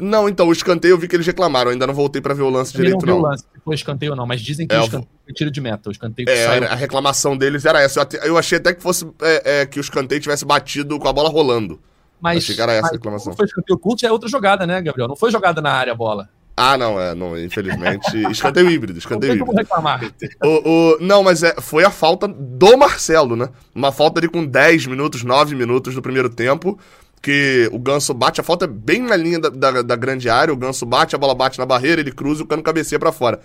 [0.00, 2.50] Não, então, o escanteio eu vi que eles reclamaram, ainda não voltei para ver o
[2.50, 3.14] lance eu direito, não.
[3.14, 3.22] não.
[3.22, 5.88] o lance, foi escanteio não, mas dizem que é, o escanteio foi tiro de meta,
[5.88, 6.64] o escanteio é, saiu...
[6.64, 8.06] a reclamação deles era essa.
[8.24, 11.28] Eu, achei até que fosse é, é, que o escanteio tivesse batido com a bola
[11.28, 11.80] rolando.
[12.20, 13.32] Mas, achei que era essa a reclamação.
[13.34, 15.08] foi escanteio curto, é outra jogada, né, Gabriel?
[15.08, 16.28] Não foi jogada na área a bola.
[16.56, 18.16] Ah, não, é, não, infelizmente.
[18.30, 19.46] escanteio híbrido, escanteio híbrido.
[19.46, 20.12] Como reclamar.
[20.42, 23.48] O, o, não, mas é, foi a falta do Marcelo, né?
[23.74, 26.78] Uma falta ali com 10 minutos, 9 minutos do primeiro tempo.
[27.22, 30.52] Que o Ganso bate, a falta é bem na linha da, da, da grande área.
[30.52, 33.12] O Ganso bate, a bola bate na barreira, ele cruza e o cano cabeceia para
[33.12, 33.40] fora.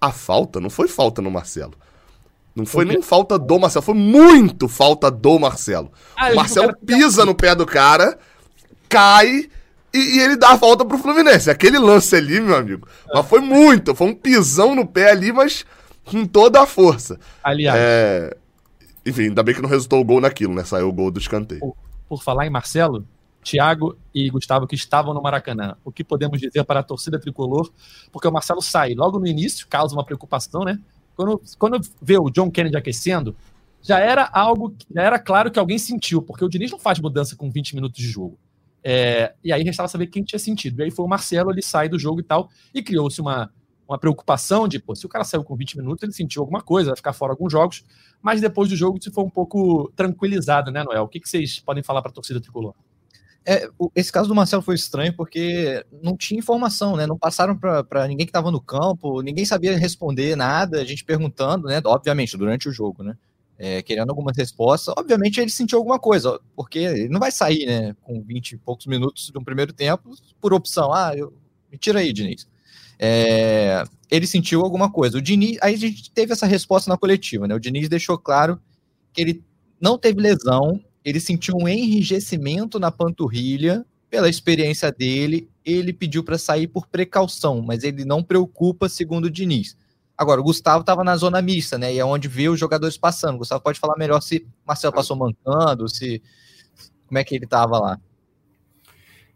[0.00, 1.74] A falta não foi falta no Marcelo.
[2.54, 5.92] Não foi nem falta do Marcelo, foi muito falta do Marcelo.
[6.16, 8.18] Ah, o Marcelo pisa no pé do cara,
[8.88, 9.48] cai
[9.92, 11.50] e, e, ele dá a volta pro Fluminense.
[11.50, 12.86] Aquele lance ali, meu amigo.
[13.12, 13.94] Mas foi muito.
[13.94, 15.64] Foi um pisão no pé ali, mas
[16.04, 17.18] com toda a força.
[17.42, 17.78] Aliás.
[17.78, 18.36] É...
[19.04, 20.64] Enfim, ainda bem que não resultou o gol naquilo, né?
[20.64, 21.60] Saiu o gol do escanteio.
[21.60, 21.76] Por,
[22.08, 23.06] por falar em Marcelo,
[23.42, 25.76] Tiago e Gustavo, que estavam no Maracanã.
[25.84, 27.70] O que podemos dizer para a torcida tricolor?
[28.12, 30.78] Porque o Marcelo sai logo no início, causa uma preocupação, né?
[31.16, 33.34] Quando, quando vê o John Kennedy aquecendo,
[33.82, 37.34] já era algo, já era claro que alguém sentiu, porque o Diniz não faz mudança
[37.34, 38.38] com 20 minutos de jogo.
[38.82, 40.80] É, e aí restava saber quem tinha sentido.
[40.80, 43.50] E aí foi o Marcelo, ele sai do jogo e tal, e criou-se uma,
[43.88, 46.90] uma preocupação de, pô, se o cara saiu com 20 minutos, ele sentiu alguma coisa,
[46.90, 47.84] vai ficar fora alguns jogos,
[48.20, 51.04] mas depois do jogo isso foi um pouco tranquilizado, né, Noel?
[51.04, 52.74] O que, que vocês podem falar para a torcida tricolor?
[53.46, 57.06] É, esse caso do Marcelo foi estranho porque não tinha informação, né?
[57.06, 61.66] Não passaram para ninguém que estava no campo, ninguém sabia responder nada, a gente perguntando,
[61.66, 61.80] né?
[61.86, 63.16] Obviamente, durante o jogo, né?
[63.58, 64.94] É, querendo algumas respostas.
[64.96, 67.96] Obviamente ele sentiu alguma coisa, porque ele não vai sair, né?
[68.02, 70.92] Com 20 e poucos minutos de um primeiro tempo, por opção.
[70.92, 71.32] Ah, eu...
[71.70, 72.46] me tira aí, Diniz.
[72.98, 75.18] É, ele sentiu alguma coisa.
[75.18, 77.54] O Diniz, aí a gente teve essa resposta na coletiva, né?
[77.54, 78.60] O Diniz deixou claro
[79.12, 79.44] que ele
[79.80, 85.48] não teve lesão, ele sentiu um enrijecimento na panturrilha pela experiência dele.
[85.64, 89.76] Ele pediu para sair por precaução, mas ele não preocupa, segundo o Diniz.
[90.18, 91.94] Agora, o Gustavo estava na zona mista, né?
[91.94, 93.36] E é onde vê os jogadores passando.
[93.36, 96.20] O Gustavo pode falar melhor se Marcelo passou mancando, se
[97.06, 98.00] como é que ele estava lá.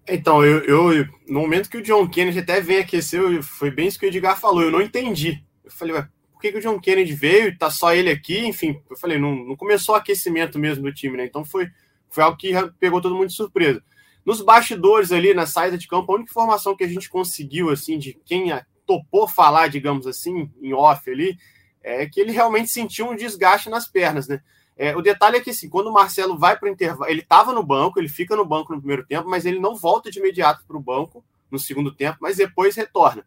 [0.08, 3.96] Então, eu, eu, no momento que o John Kennedy até veio aquecer, foi bem isso
[3.96, 5.44] que o Edgar falou, eu não entendi.
[5.64, 8.44] Eu falei, ué, por que, que o John Kennedy veio e tá só ele aqui?
[8.44, 11.24] Enfim, eu falei, não, não começou o aquecimento mesmo do time, né?
[11.24, 11.68] Então foi,
[12.08, 13.80] foi algo que pegou todo mundo de surpresa.
[14.26, 17.96] Nos bastidores ali, na saída de campo, a única informação que a gente conseguiu, assim,
[17.96, 18.50] de quem
[18.98, 21.38] topou falar, digamos assim, em off ali,
[21.82, 24.40] é que ele realmente sentiu um desgaste nas pernas, né?
[24.76, 27.52] É, o detalhe é que, assim, quando o Marcelo vai para o intervalo, ele estava
[27.52, 30.64] no banco, ele fica no banco no primeiro tempo, mas ele não volta de imediato
[30.66, 33.24] para o banco no segundo tempo, mas depois retorna.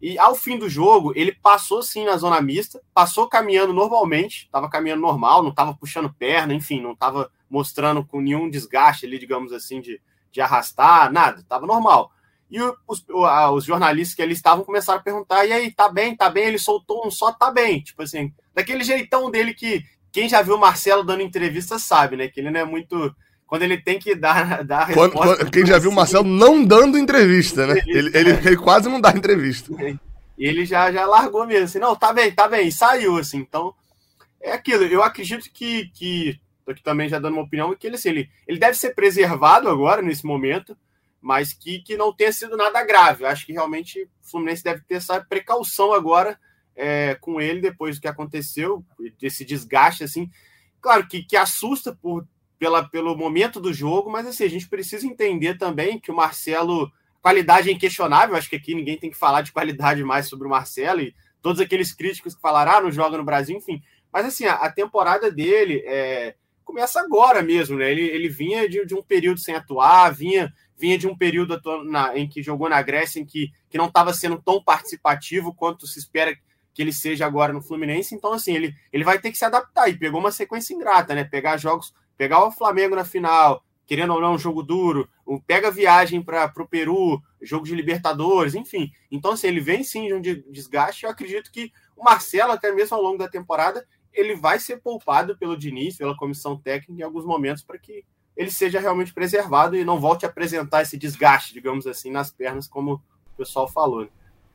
[0.00, 4.68] E ao fim do jogo, ele passou sim na zona mista, passou caminhando normalmente, estava
[4.68, 9.52] caminhando normal, não estava puxando perna, enfim, não estava mostrando com nenhum desgaste ali, digamos
[9.52, 12.12] assim, de, de arrastar, nada, estava normal.
[12.52, 16.28] E os, os, jornalistas que ali estavam começaram a perguntar: e aí, tá bem, tá
[16.28, 16.48] bem?
[16.48, 17.80] Ele soltou um só, tá bem.
[17.80, 22.28] Tipo assim, daquele jeitão dele que, quem já viu o Marcelo dando entrevista sabe, né?
[22.28, 23.16] Que ele não é muito.
[23.46, 26.62] Quando ele tem que dar, dar a quando, quando, Quem já viu o Marcelo não
[26.62, 27.82] dando entrevista, né?
[27.86, 29.72] Ele, ele, ele, quase não dá entrevista.
[30.36, 33.38] E ele já, já largou mesmo, assim, não, tá bem, tá bem, e saiu, assim.
[33.38, 33.74] Então,
[34.42, 34.84] é aquilo.
[34.84, 35.90] Eu acredito que.
[35.94, 38.94] que tô aqui também já dando uma opinião, que ele, assim, ele, ele deve ser
[38.94, 40.76] preservado agora, nesse momento,
[41.22, 43.22] mas que, que não tenha sido nada grave.
[43.22, 46.38] Eu acho que realmente o Fluminense deve ter essa precaução agora
[46.74, 48.84] é, com ele depois do que aconteceu,
[49.20, 50.28] desse desgaste, assim.
[50.80, 52.26] Claro que, que assusta por,
[52.58, 56.90] pela, pelo momento do jogo, mas assim, a gente precisa entender também que o Marcelo,
[57.20, 60.50] qualidade é inquestionável, acho que aqui ninguém tem que falar de qualidade mais sobre o
[60.50, 63.80] Marcelo e todos aqueles críticos que falaram, ah, não joga no Brasil, enfim.
[64.12, 67.90] Mas assim, a, a temporada dele é, começa agora mesmo, né?
[67.90, 72.18] Ele, ele vinha de, de um período sem atuar, vinha vinha de um período na,
[72.18, 76.00] em que jogou na Grécia, em que, que não estava sendo tão participativo quanto se
[76.00, 76.36] espera
[76.74, 78.16] que ele seja agora no Fluminense.
[78.16, 79.88] Então, assim, ele, ele vai ter que se adaptar.
[79.88, 81.22] E pegou uma sequência ingrata, né?
[81.22, 85.08] Pegar jogos, pegar o Flamengo na final, querendo ou não, um jogo duro,
[85.46, 88.90] pega viagem para o Peru, jogo de Libertadores, enfim.
[89.08, 91.04] Então, assim, ele vem sim de um desgaste.
[91.04, 95.38] Eu acredito que o Marcelo, até mesmo ao longo da temporada, ele vai ser poupado
[95.38, 98.04] pelo Diniz, pela comissão técnica em alguns momentos para que
[98.36, 102.66] ele seja realmente preservado e não volte a apresentar esse desgaste, digamos assim, nas pernas,
[102.66, 104.08] como o pessoal falou.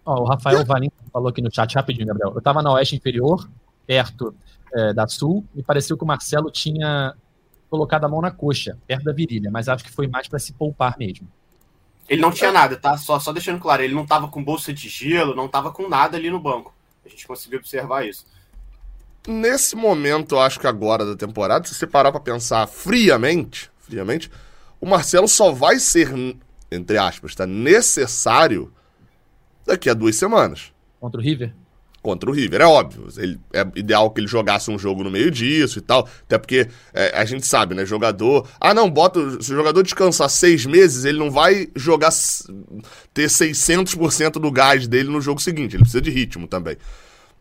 [0.05, 2.31] Ó, o Rafael Valim falou aqui no chat rapidinho, Gabriel.
[2.31, 3.47] Eu estava na Oeste Inferior,
[3.85, 4.33] perto
[4.73, 7.13] é, da Sul, e pareceu que o Marcelo tinha
[7.69, 10.53] colocado a mão na coxa, perto da virilha, mas acho que foi mais para se
[10.53, 11.27] poupar mesmo.
[12.07, 12.97] Ele não tinha nada, tá?
[12.97, 16.15] Só, só deixando claro, ele não estava com bolsa de gelo, não estava com nada
[16.15, 16.73] ali no banco.
[17.05, 18.25] A gente conseguiu observar isso.
[19.27, 24.31] Nesse momento, acho que agora da temporada, se você parar para pensar friamente, friamente,
[24.79, 26.13] o Marcelo só vai ser,
[26.71, 28.71] entre aspas, tá, necessário
[29.65, 30.71] daqui a duas semanas.
[30.99, 31.53] Contra o River?
[32.01, 33.07] Contra o River, é óbvio.
[33.17, 36.07] Ele, é ideal que ele jogasse um jogo no meio disso e tal.
[36.23, 37.85] Até porque é, a gente sabe, né?
[37.85, 38.47] Jogador.
[38.61, 39.19] Ah, não, bota.
[39.41, 42.11] Se o jogador descansar seis meses, ele não vai jogar.
[43.13, 45.75] ter 600% do gás dele no jogo seguinte.
[45.75, 46.77] Ele precisa de ritmo também.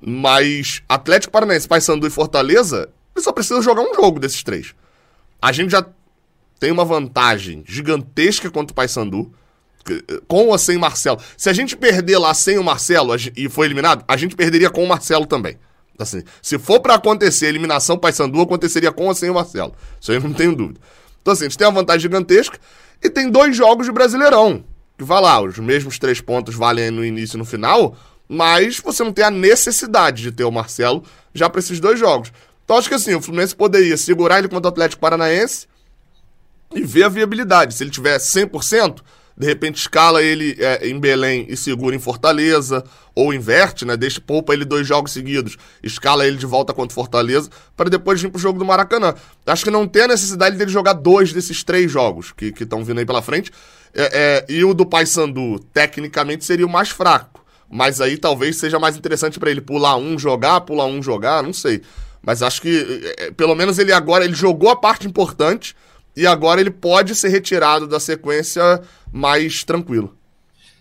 [0.01, 4.75] Mas Atlético Paranaense, Paysandu e Fortaleza, ele só precisa jogar um jogo desses três.
[5.41, 5.85] A gente já
[6.59, 9.33] tem uma vantagem gigantesca contra o Paysandu
[10.27, 11.21] com ou sem Marcelo.
[11.37, 14.83] Se a gente perder lá sem o Marcelo e foi eliminado, a gente perderia com
[14.83, 15.57] o Marcelo também.
[15.99, 19.75] Assim, se for para acontecer eliminação Paysandu, aconteceria com ou sem o Marcelo.
[20.01, 20.81] Isso aí eu não tenho dúvida.
[21.23, 22.59] Então assim, a gente tem uma vantagem gigantesca
[23.03, 24.65] e tem dois jogos de Brasileirão.
[24.99, 27.97] Que vai lá, os mesmos três pontos valem no início e no final,
[28.29, 31.05] mas você não tem a necessidade de ter o Marcelo
[31.35, 32.33] já para esses dois jogos.
[32.65, 35.67] Então acho que assim, o Fluminense poderia segurar ele contra o Atlético Paranaense
[36.75, 37.75] e ver a viabilidade.
[37.75, 39.01] Se ele tiver 100%,
[39.39, 42.83] de repente escala ele é, em Belém e segura em Fortaleza,
[43.15, 43.97] ou inverte, né?
[43.97, 48.31] Deixa, poupa ele dois jogos seguidos, escala ele de volta contra Fortaleza, para depois vir
[48.31, 49.15] pro jogo do Maracanã.
[49.47, 52.99] Acho que não tem a necessidade dele jogar dois desses três jogos que estão vindo
[52.99, 53.53] aí pela frente.
[53.95, 57.46] É, é, e o do Paysandu, tecnicamente, seria o mais fraco.
[57.71, 61.53] Mas aí talvez seja mais interessante para ele pular um, jogar, pular um, jogar, não
[61.53, 61.83] sei.
[62.23, 65.75] Mas acho que, é, pelo menos ele agora, ele jogou a parte importante
[66.17, 70.17] e agora ele pode ser retirado da sequência mais tranquilo.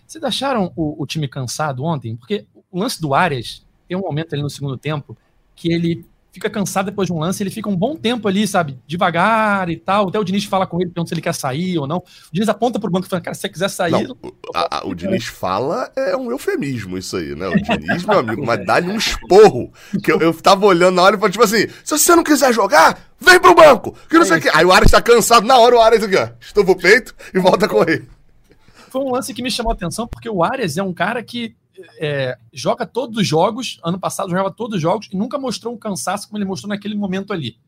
[0.06, 2.16] Vocês acharam o, o time cansado ontem?
[2.16, 5.16] Porque o lance do Arias tem um momento ali no segundo tempo
[5.54, 6.04] que ele
[6.36, 9.76] fica cansado depois de um lance, ele fica um bom tempo ali, sabe, devagar e
[9.76, 10.08] tal.
[10.08, 11.98] Até o Diniz fala com ele, pergunta se ele quer sair ou não.
[11.98, 13.92] O Diniz aponta pro banco e fala, cara, se você quiser sair.
[13.92, 17.48] Não, o, a, a, o Diniz fala é um eufemismo isso aí, né?
[17.48, 19.72] O Diniz, meu amigo, mas dá-lhe um esporro.
[20.02, 22.52] Que eu, eu tava olhando na hora e falei, tipo assim, se você não quiser
[22.52, 23.96] jogar, vem pro banco.
[24.08, 24.50] Que não sei o que.
[24.52, 27.38] Aí o Ares tá cansado, na hora o Ares aqui, ó, estufa o peito e
[27.38, 28.06] volta a correr.
[28.90, 31.54] Foi um lance que me chamou a atenção, porque o Arias é um cara que
[31.98, 33.78] é, joga todos os jogos.
[33.84, 36.94] Ano passado jogava todos os jogos e nunca mostrou um cansaço como ele mostrou naquele
[36.94, 37.58] momento ali.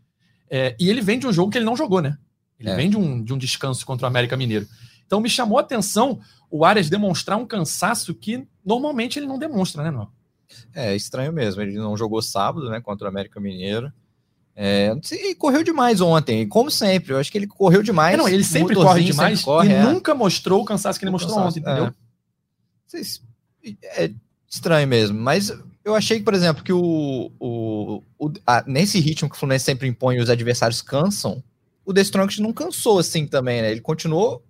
[0.51, 2.17] É, e ele vem de um jogo que ele não jogou, né?
[2.59, 2.77] Ele é.
[2.77, 4.67] vem de um, de um descanso contra o América Mineiro.
[5.07, 9.83] Então me chamou a atenção o Arias demonstrar um cansaço que normalmente ele não demonstra,
[9.83, 10.11] né, Noel?
[10.75, 11.61] É estranho mesmo.
[11.61, 13.93] Ele não jogou sábado, né, contra o América Mineiro.
[14.61, 17.13] É, e correu demais ontem, como sempre.
[17.13, 18.15] Eu acho que ele correu demais.
[18.15, 19.85] É, não, ele sempre corre demais sempre corre, e é.
[19.85, 21.95] nunca mostrou o cansaço que ele mostrou cansaço, ontem, entendeu?
[22.85, 23.23] Vocês
[23.83, 24.11] é
[24.49, 25.19] estranho mesmo.
[25.19, 25.53] Mas
[25.85, 29.65] eu achei que, por exemplo, que o, o, o a, nesse ritmo que o Fluminense
[29.65, 31.43] sempre impõe e os adversários cansam,
[31.85, 33.71] o The Strongest não cansou assim também, né?
[33.71, 34.45] Ele continuou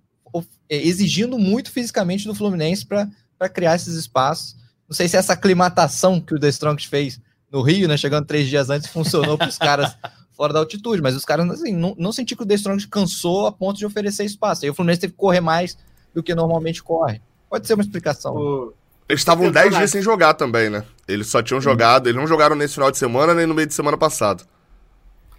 [0.68, 4.56] é, exigindo muito fisicamente do Fluminense para criar esses espaços.
[4.88, 8.48] Não sei se essa aclimatação que o The Strongest fez no Rio, né, chegando três
[8.48, 9.96] dias antes, funcionou para os caras
[10.32, 13.46] fora da altitude, mas os caras assim, não, não senti que o The Strongest cansou
[13.46, 14.64] a ponto de oferecer espaço.
[14.64, 15.76] Aí o Fluminense teve que correr mais
[16.14, 17.20] do que normalmente corre.
[17.48, 18.34] Pode ser uma explicação.
[18.34, 18.74] O,
[19.09, 20.84] eles estavam 10 dias sem jogar também, né?
[21.06, 23.72] Eles só tinham jogado, eles não jogaram nesse final de semana nem no meio de
[23.72, 24.44] semana passado.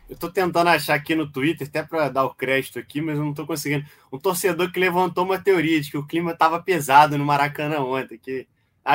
[0.10, 3.24] Eu tô tentando achar aqui no Twitter, até para dar o crédito aqui, mas eu
[3.24, 3.86] não tô conseguindo.
[4.12, 8.18] Um torcedor que levantou uma teoria de que o clima tava pesado no Maracanã ontem,
[8.18, 8.48] que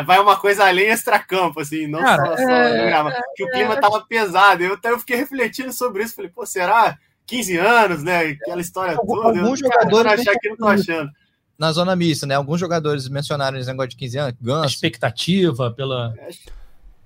[0.05, 3.75] vai uma coisa além extra-campo, assim, não Cara, só, só é, é, que o clima
[3.75, 4.65] é, tava pesado.
[4.65, 8.31] Eu até eu fiquei refletindo sobre isso, falei, pô, será 15 anos, né?
[8.31, 9.39] Aquela história toda.
[9.39, 11.13] Alguns jogadores achar que não tô achando
[11.59, 12.35] na zona mista, né?
[12.35, 14.75] Alguns jogadores mencionaram esse negócio de 15 anos, Ganso.
[14.75, 16.15] expectativa pela.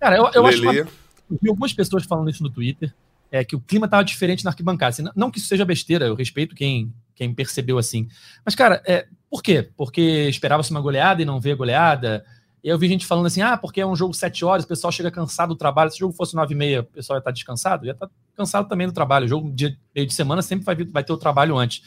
[0.00, 0.88] Cara, eu, eu acho que eu
[1.42, 2.94] vi algumas pessoas falando isso no Twitter,
[3.30, 4.90] é que o clima estava diferente na arquibancada.
[4.90, 8.08] Assim, não que isso seja besteira, eu respeito quem, quem percebeu assim.
[8.44, 9.68] Mas, cara, é, por quê?
[9.76, 12.24] Porque esperava-se uma goleada e não veio a goleada.
[12.64, 14.90] E eu vi gente falando assim, ah, porque é um jogo 7 horas, o pessoal
[14.90, 15.90] chega cansado do trabalho.
[15.90, 17.86] Se o jogo fosse 9 e meia, o pessoal ia estar descansado?
[17.86, 19.26] Ia estar cansado também do trabalho.
[19.26, 21.82] O jogo de meio de semana sempre vai, vai ter o trabalho antes.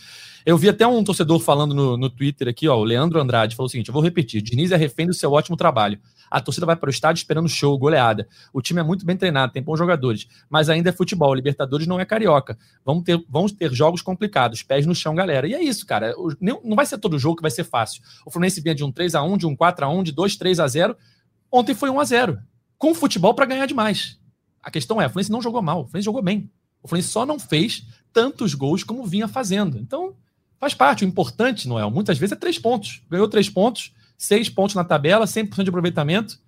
[0.46, 3.68] Eu vi até um torcedor falando no, no Twitter aqui, ó, o Leandro Andrade, falou
[3.68, 6.00] o seguinte: eu vou repetir, Diniz é refém do seu ótimo trabalho.
[6.30, 8.28] A torcida vai para o estádio esperando show, goleada.
[8.54, 11.34] O time é muito bem treinado, tem bons jogadores, mas ainda é futebol.
[11.34, 12.58] Libertadores não é carioca.
[12.86, 15.48] Vamos ter, vamos ter jogos complicados, pés no chão, galera.
[15.48, 16.16] E é isso, cara.
[16.40, 18.02] Não vai ser todo jogo que vai ser fácil.
[18.26, 20.38] O Fluminense vinha de um 3 a 1 de um 4 a 1 de 2
[20.38, 20.96] 3 a 0
[21.52, 22.40] Ontem foi 1 a 0
[22.78, 24.18] Com futebol para ganhar demais.
[24.64, 26.50] A questão é, o Fluminense não jogou mal, o Fluminense jogou bem.
[26.82, 29.78] O Fluminense só não fez tantos gols como vinha fazendo.
[29.78, 30.16] Então,
[30.62, 31.04] Faz parte.
[31.04, 33.02] O importante, Noel, muitas vezes é três pontos.
[33.10, 36.40] Ganhou três pontos, seis pontos na tabela, 100% de aproveitamento.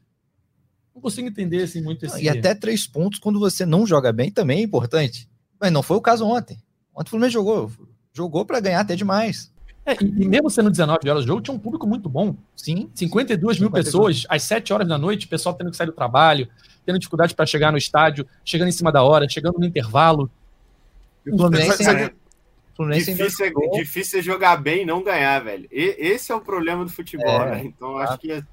[0.94, 2.24] Não consigo entender assim, muito esse...
[2.24, 5.28] E até três pontos quando você não joga bem também é importante.
[5.60, 6.62] Mas não foi o caso ontem.
[6.94, 7.72] Ontem o Fluminense jogou.
[8.14, 9.52] Jogou para ganhar até demais.
[9.84, 12.36] É, e, e, mesmo sendo 19 horas de jogo, tinha um público muito bom.
[12.56, 12.92] Sim.
[12.94, 13.86] 52 mil 52.
[13.86, 16.48] pessoas, às 7 horas da noite, pessoal tendo que sair do trabalho,
[16.86, 20.30] tendo dificuldade para chegar no estádio, chegando em cima da hora, chegando no intervalo.
[21.26, 21.84] E o Fluminense,
[22.76, 25.68] Fluminense difícil, é, difícil é jogar bem e não ganhar, velho.
[25.72, 27.62] E, esse é o problema do futebol, é, né?
[27.66, 28.44] Então acho que é,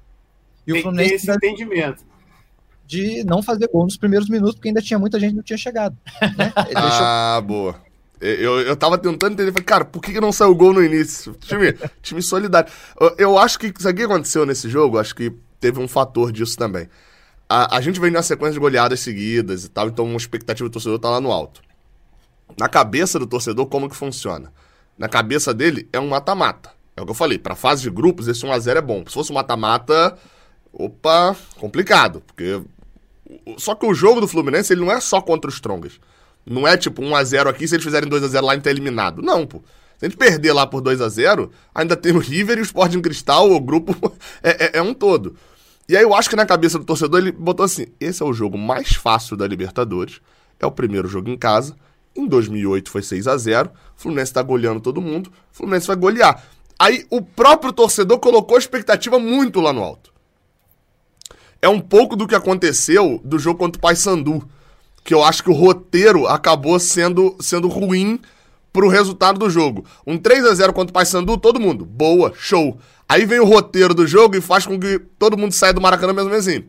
[0.65, 2.03] e o Fluminense esse entendimento.
[2.85, 5.57] De não fazer gol nos primeiros minutos, porque ainda tinha muita gente que não tinha
[5.57, 5.97] chegado.
[6.37, 6.51] Né?
[6.75, 7.47] ah, deixou...
[7.47, 7.91] boa.
[8.19, 11.33] Eu, eu tava tentando entender, falei, cara, por que, que não saiu gol no início?
[11.33, 12.71] Time, time solidário.
[12.99, 14.99] Eu, eu acho que, sabe o que aconteceu nesse jogo?
[14.99, 16.87] Acho que teve um fator disso também.
[17.49, 20.71] A, a gente vem na sequência de goleadas seguidas e tal, então uma expectativa do
[20.71, 21.61] torcedor tá lá no alto.
[22.57, 24.51] Na cabeça do torcedor, como que funciona?
[24.97, 26.71] Na cabeça dele, é um mata-mata.
[26.95, 29.03] É o que eu falei, para fase de grupos, esse 1x0 é bom.
[29.07, 30.17] Se fosse um mata-mata,
[30.71, 32.21] opa, complicado.
[32.25, 32.61] Porque.
[33.57, 35.99] Só que o jogo do Fluminense, ele não é só contra os Strongers.
[36.45, 39.21] Não é tipo 1x0 aqui, se eles fizerem 2x0 lá, a gente tá eliminado.
[39.21, 39.63] Não, pô.
[39.97, 43.51] Se a gente perder lá por 2x0, ainda tem o River e o Sporting Cristal,
[43.51, 43.95] o grupo
[44.43, 45.35] é, é, é um todo.
[45.87, 48.33] E aí eu acho que na cabeça do torcedor ele botou assim: esse é o
[48.33, 50.19] jogo mais fácil da Libertadores,
[50.59, 51.75] é o primeiro jogo em casa
[52.15, 56.43] Em 2008 foi 6 a 0 o Fluminense tá goleando todo mundo, Fluminense vai golear.
[56.77, 60.11] Aí o próprio torcedor colocou a expectativa muito lá no alto.
[61.61, 64.49] É um pouco do que aconteceu do jogo contra o Paysandu,
[65.03, 68.19] que eu acho que o roteiro acabou sendo, sendo ruim
[68.73, 69.85] pro resultado do jogo.
[70.05, 72.79] Um 3 a 0 contra o Paysandu, todo mundo, boa, show.
[73.07, 76.13] Aí vem o roteiro do jogo e faz com que todo mundo saia do Maracanã
[76.13, 76.65] mesmo assim.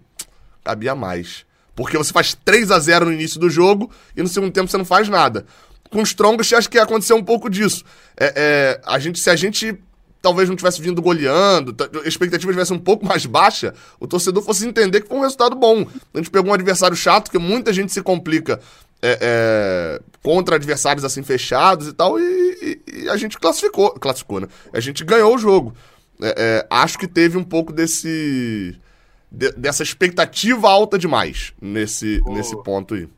[0.63, 1.47] Cabia mais.
[1.83, 4.79] Porque você faz 3 a 0 no início do jogo e no segundo tempo você
[4.79, 5.45] não faz nada.
[5.91, 7.85] Com os Strongest, acho que aconteceu um pouco disso.
[8.19, 9.79] É, é, a gente, se a gente
[10.23, 11.75] talvez não tivesse vindo goleando,
[12.05, 15.57] a expectativa tivesse um pouco mais baixa, o torcedor fosse entender que foi um resultado
[15.57, 15.85] bom.
[16.15, 18.61] A gente pegou um adversário chato, que muita gente se complica
[19.03, 24.41] é, é, contra adversários assim fechados e tal, e, e, e, a gente classificou, classificou,
[24.41, 24.47] né?
[24.73, 25.75] A gente ganhou o jogo.
[26.23, 28.79] É, é acho que teve um pouco desse
[29.33, 33.09] de, dessa expectativa alta demais nesse, ô, nesse ponto aí.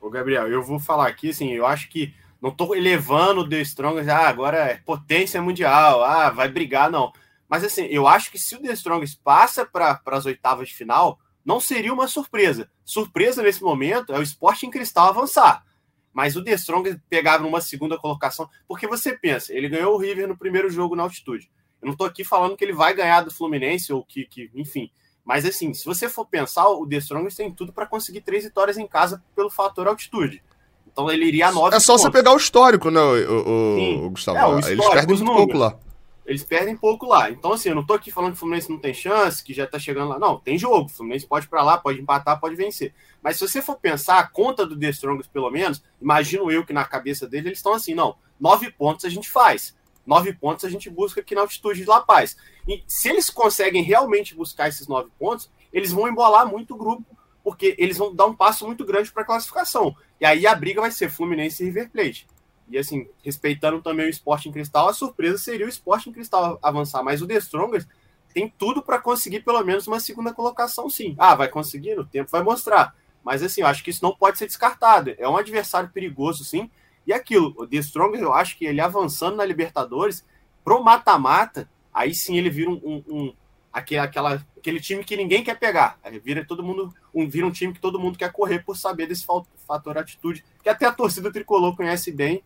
[0.00, 3.60] Ô, Gabriel, eu vou falar aqui, assim, eu acho que não estou elevando o The
[3.60, 7.12] Strongest, ah, agora é potência mundial, ah, vai brigar, não.
[7.48, 11.18] Mas assim, eu acho que se o The Strongest passa para as oitavas de final,
[11.44, 12.70] não seria uma surpresa.
[12.84, 15.64] Surpresa nesse momento é o esporte em cristal avançar.
[16.12, 20.28] Mas o The Strongest pegava numa segunda colocação, porque você pensa, ele ganhou o River
[20.28, 21.50] no primeiro jogo na altitude.
[21.80, 24.90] Eu não estou aqui falando que ele vai ganhar do Fluminense ou que, que enfim.
[25.28, 28.78] Mas assim, se você for pensar, o The Strongest tem tudo para conseguir três vitórias
[28.78, 30.42] em casa pelo fator altitude.
[30.90, 32.02] Então ele iria a 9 É só pontos.
[32.04, 34.38] você pegar o histórico, né, o, o, o Gustavo?
[34.38, 35.78] É, o Eles perdem muito pouco lá.
[36.24, 37.30] Eles perdem pouco lá.
[37.30, 39.66] Então, assim, eu não tô aqui falando que o Fluminense não tem chance, que já
[39.66, 40.18] tá chegando lá.
[40.18, 40.86] Não, tem jogo.
[40.86, 42.94] O Fluminense pode ir pra lá, pode empatar, pode vencer.
[43.22, 46.72] Mas se você for pensar, a conta do The Strongest, pelo menos, imagino eu que
[46.72, 49.76] na cabeça dele eles estão assim, não, nove pontos a gente faz.
[50.08, 52.34] Nove pontos a gente busca aqui na altitude de La Paz.
[52.66, 57.04] E se eles conseguem realmente buscar esses nove pontos, eles vão embolar muito o grupo
[57.44, 59.94] porque eles vão dar um passo muito grande para a classificação.
[60.18, 62.26] E aí a briga vai ser Fluminense e River Plate.
[62.70, 66.58] E assim, respeitando também o esporte em cristal, a surpresa seria o esporte em cristal
[66.62, 67.02] avançar.
[67.02, 67.86] Mas o The Strongest
[68.32, 71.14] tem tudo para conseguir pelo menos uma segunda colocação, sim.
[71.18, 71.98] Ah, vai conseguir?
[71.98, 72.94] O tempo vai mostrar.
[73.22, 75.14] Mas assim, eu acho que isso não pode ser descartado.
[75.18, 76.70] É um adversário perigoso, sim.
[77.08, 80.22] E aquilo, o The Strongest, eu acho que ele avançando na Libertadores,
[80.62, 83.32] pro mata-mata, aí sim ele vira um, um, um
[83.72, 85.98] aquele, aquela, aquele time que ninguém quer pegar.
[86.04, 89.06] Aí vira todo mundo, um, vira um time que todo mundo quer correr por saber
[89.06, 89.24] desse
[89.66, 92.42] fator atitude, que até a torcida tricolor conhece bem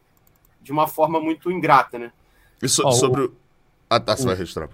[0.62, 2.12] de uma forma muito ingrata, né?
[2.62, 3.34] Isso oh, sobre o.
[3.90, 4.68] Ah, tá, você vai registrar.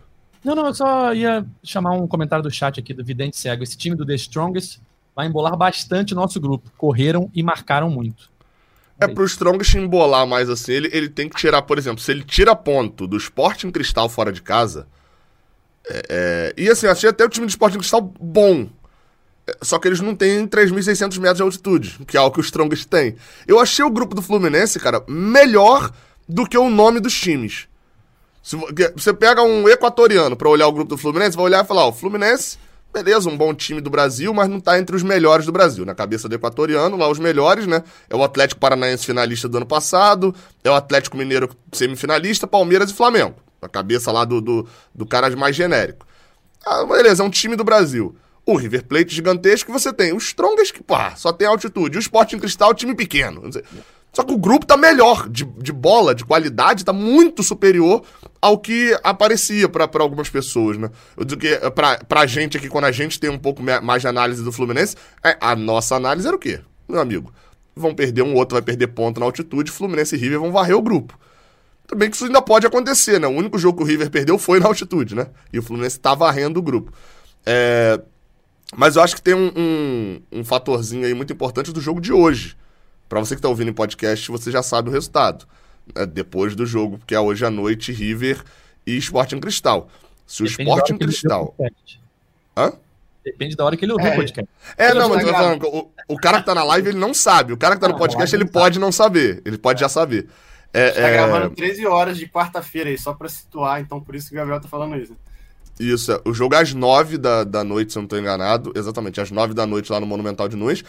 [0.45, 3.63] Não, não, eu só ia chamar um comentário do chat aqui do Vidente Cego.
[3.63, 4.81] Esse time do The Strongest
[5.17, 6.71] vai embolar bastante o nosso grupo.
[6.77, 8.31] Correram e marcaram muito.
[9.01, 12.25] É pro Strongest embolar mais assim, ele, ele tem que tirar, por exemplo, se ele
[12.25, 14.89] tira ponto do Sporting Cristal fora de casa,
[15.89, 18.69] é, é, e assim, achei até o time de Sporting Cristal bom.
[19.47, 22.43] É, só que eles não têm 3.600 metros de altitude, que é algo que o
[22.43, 23.17] Strongest tem.
[23.47, 25.91] Eu achei o grupo do Fluminense, cara, melhor
[26.29, 27.67] do que o nome dos times.
[28.43, 28.57] Se
[28.95, 31.89] você pega um equatoriano para olhar o grupo do Fluminense, vai olhar e falar: ó,
[31.89, 32.59] o Fluminense,
[32.93, 35.85] beleza, um bom time do Brasil, mas não tá entre os melhores do Brasil.
[35.85, 37.83] Na cabeça do equatoriano, lá os melhores, né?
[38.09, 40.35] É o Atlético Paranaense finalista do ano passado,
[40.65, 43.37] é o Atlético Mineiro semifinalista, Palmeiras e Flamengo.
[43.61, 46.07] A cabeça lá do, do, do cara mais genérico.
[46.65, 48.17] Ah, beleza, é um time do Brasil.
[48.47, 50.15] O River Plate gigantesco você tem.
[50.15, 51.99] Os Strongest que, pá, só tem altitude.
[51.99, 53.43] O Sporting Cristal, time pequeno.
[54.13, 58.03] Só que o grupo tá melhor de, de bola, de qualidade, tá muito superior
[58.41, 60.91] ao que aparecia para algumas pessoas, né?
[61.17, 64.09] Eu digo que pra, pra gente aqui, quando a gente tem um pouco mais de
[64.09, 66.61] análise do Fluminense, é, a nossa análise era o quê?
[66.89, 67.33] Meu amigo,
[67.77, 70.83] vão perder um outro, vai perder ponto na altitude, Fluminense e River vão varrer o
[70.83, 71.19] grupo.
[71.87, 73.27] Tudo bem que isso ainda pode acontecer, né?
[73.27, 75.27] O único jogo que o River perdeu foi na altitude, né?
[75.51, 76.93] E o Fluminense tá varrendo o grupo.
[77.47, 77.99] É...
[78.77, 82.13] Mas eu acho que tem um, um, um, fatorzinho aí muito importante do jogo de
[82.13, 82.55] hoje.
[83.09, 85.47] Para você que tá ouvindo em podcast, você já sabe o resultado.
[85.95, 86.07] Né?
[86.07, 88.43] Depois do jogo, que é hoje à noite, River
[88.87, 89.89] e Sporting Cristal.
[90.27, 91.55] Se o Depende Sporting Cristal.
[92.57, 92.73] Hã?
[93.25, 94.13] Depende da hora que ele ouviu é.
[94.13, 94.51] o podcast.
[94.77, 97.13] É, não, mas eu tô falando, o, o cara que tá na live, ele não
[97.13, 97.53] sabe.
[97.53, 99.43] O cara que tá no podcast, ele pode não saber.
[99.45, 100.29] Ele pode já saber.
[100.73, 101.13] É, tá é...
[101.13, 104.61] gravando 13 horas de quarta-feira aí, só pra situar, então por isso que o Gabriel
[104.61, 105.17] tá falando isso.
[105.81, 106.21] Isso, é.
[106.25, 108.73] o jogo é às 9 da, da noite, se eu não tô enganado.
[108.75, 110.85] Exatamente, às 9 da noite lá no Monumental de Nunes.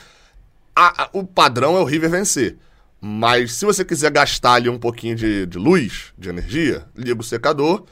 [0.79, 2.57] A, a, o padrão é o River vencer.
[3.01, 7.23] Mas se você quiser gastar ali um pouquinho de, de luz, de energia, liga o
[7.23, 7.83] secador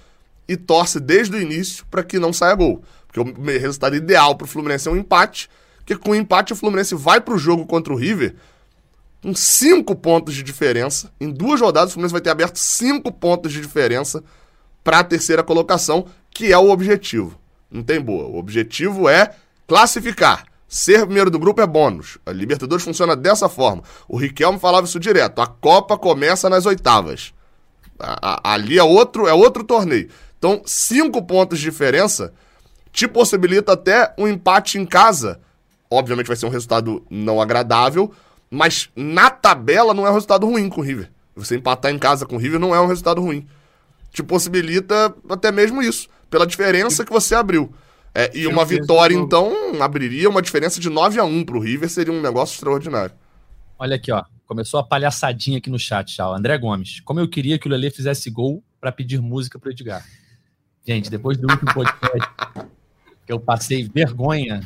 [0.47, 2.81] e torce desde o início para que não saia gol.
[3.05, 6.95] Porque o resultado ideal pro Fluminense é um empate, porque com o empate o Fluminense
[6.95, 8.35] vai pro jogo contra o River
[9.21, 11.11] com cinco pontos de diferença.
[11.19, 14.23] Em duas rodadas, o Fluminense vai ter aberto cinco pontos de diferença
[14.81, 17.37] para a terceira colocação, que é o objetivo.
[17.69, 18.27] Não tem boa.
[18.27, 19.35] O objetivo é
[19.67, 20.45] classificar.
[20.67, 22.17] Ser primeiro do grupo é bônus.
[22.25, 23.83] A Libertadores funciona dessa forma.
[24.07, 25.41] O Riquelme falava isso direto.
[25.41, 27.33] A Copa começa nas oitavas.
[27.97, 30.09] A, a, ali é outro, é outro torneio.
[30.37, 32.33] Então, cinco pontos de diferença
[32.91, 35.39] te possibilita até um empate em casa.
[35.89, 38.11] Obviamente vai ser um resultado não agradável,
[38.49, 41.09] mas na tabela não é um resultado ruim com o River.
[41.35, 43.47] Você empatar em casa com o River não é um resultado ruim.
[44.11, 47.73] Te possibilita até mesmo isso, pela diferença que você abriu.
[48.19, 52.11] É, e uma vitória, então, abriria uma diferença de 9 a 1 pro River, seria
[52.11, 53.13] um negócio extraordinário.
[53.77, 54.23] Olha aqui, ó.
[54.47, 56.25] Começou a palhaçadinha aqui no chat, já.
[56.25, 56.99] André Gomes.
[57.01, 60.03] Como eu queria que o Lelê fizesse gol para pedir música pro Edgar.
[60.83, 62.27] Gente, depois do último podcast
[63.23, 64.61] que eu passei vergonha,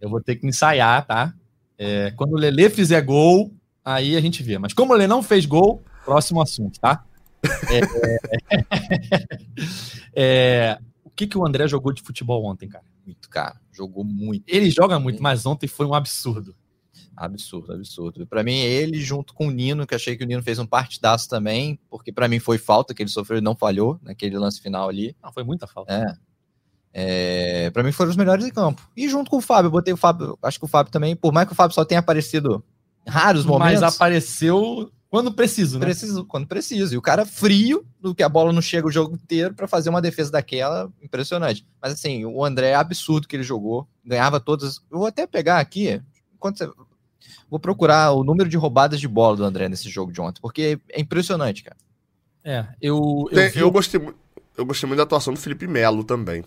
[0.00, 1.32] eu vou ter que ensaiar, tá?
[1.78, 3.52] É, quando o Lelê fizer gol,
[3.84, 4.58] aí a gente vê.
[4.58, 7.04] Mas como o Lelê não fez gol, próximo assunto, tá?
[7.70, 7.80] É,
[10.16, 10.84] é, o
[11.20, 12.84] que, que o André jogou de futebol ontem, cara?
[13.04, 13.60] Muito, cara.
[13.70, 14.44] Jogou muito.
[14.46, 16.56] Ele joga muito, mas ontem foi um absurdo.
[17.14, 18.26] Absurdo, absurdo.
[18.26, 21.28] Para mim, ele junto com o Nino, que achei que o Nino fez um partidaço
[21.28, 24.88] também, porque para mim foi falta que ele sofreu e não falhou naquele lance final
[24.88, 25.14] ali.
[25.22, 26.18] Não, foi muita falta.
[26.94, 27.66] É.
[27.66, 28.80] é para mim foram os melhores em campo.
[28.96, 31.32] E junto com o Fábio, eu botei o Fábio, acho que o Fábio também, por
[31.32, 32.64] mais que o Fábio só tenha aparecido
[33.06, 33.80] em raros momentos.
[33.80, 35.86] Mas apareceu quando preciso, né?
[35.86, 36.94] Preciso, quando preciso.
[36.94, 39.90] E o cara frio, do que a bola não chega o jogo inteiro para fazer
[39.90, 41.66] uma defesa daquela, impressionante.
[41.82, 44.76] Mas assim, o André é absurdo que ele jogou, ganhava todas.
[44.90, 46.00] Eu vou até pegar aqui,
[46.32, 46.70] enquanto você...
[47.50, 50.78] Vou procurar o número de roubadas de bola do André nesse jogo de ontem, porque
[50.88, 51.76] é impressionante, cara.
[52.44, 53.26] É, eu.
[53.30, 53.58] Eu, Tem, vi...
[53.58, 54.00] eu, gostei,
[54.56, 56.44] eu gostei muito da atuação do Felipe Melo também.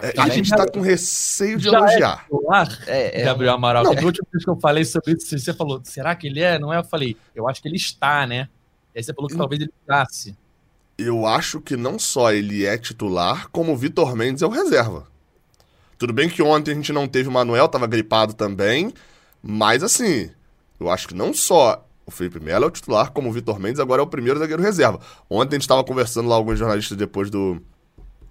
[0.00, 2.26] É, a gente tá com receio de elogiar.
[2.86, 3.84] É, é, Gabriel Amaral.
[3.84, 6.58] Não, a última vez que eu falei sobre isso, você falou, será que ele é?
[6.58, 6.78] Não é?
[6.78, 8.48] Eu falei, eu acho que ele está, né?
[8.94, 9.38] E aí você falou que eu...
[9.38, 10.36] talvez ele ficasse.
[10.98, 15.06] Eu acho que não só ele é titular, como o Vitor Mendes é o reserva.
[15.98, 18.92] Tudo bem que ontem a gente não teve o Manuel, tava gripado também,
[19.42, 20.30] mas assim,
[20.78, 23.80] eu acho que não só o Felipe Melo é o titular, como o Vitor Mendes
[23.80, 25.00] agora é o primeiro zagueiro reserva.
[25.28, 27.62] Ontem a gente tava conversando lá, alguns jornalistas depois do,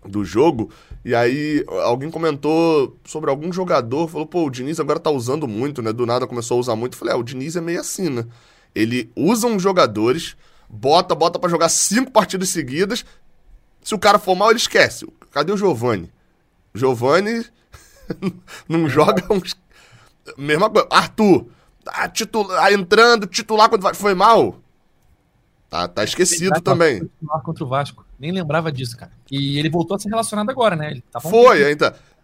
[0.07, 0.69] do jogo,
[1.03, 5.81] e aí alguém comentou sobre algum jogador, falou, pô, o Diniz agora tá usando muito,
[5.81, 5.91] né?
[5.91, 6.93] Do nada começou a usar muito.
[6.93, 8.25] Eu falei, é, o Diniz é meio assim, né?
[8.73, 10.35] Ele usa uns jogadores,
[10.69, 13.05] bota, bota para jogar cinco partidas seguidas.
[13.83, 15.07] Se o cara for mal, ele esquece.
[15.31, 16.11] Cadê o Giovani?
[16.73, 17.45] Giovani
[18.67, 19.55] não joga uns.
[20.37, 20.87] Mesma coisa.
[20.91, 21.45] Arthur,
[21.83, 24.59] tá titular, entrando, titular quando foi mal.
[25.69, 27.09] Tá, tá esquecido também.
[27.43, 28.04] Contra o Vasco.
[28.19, 29.11] Nem lembrava disso, cara.
[29.29, 30.91] E ele voltou a ser relacionado agora, né?
[30.91, 31.87] Ele tá Foi, ainda.
[31.87, 32.15] Então.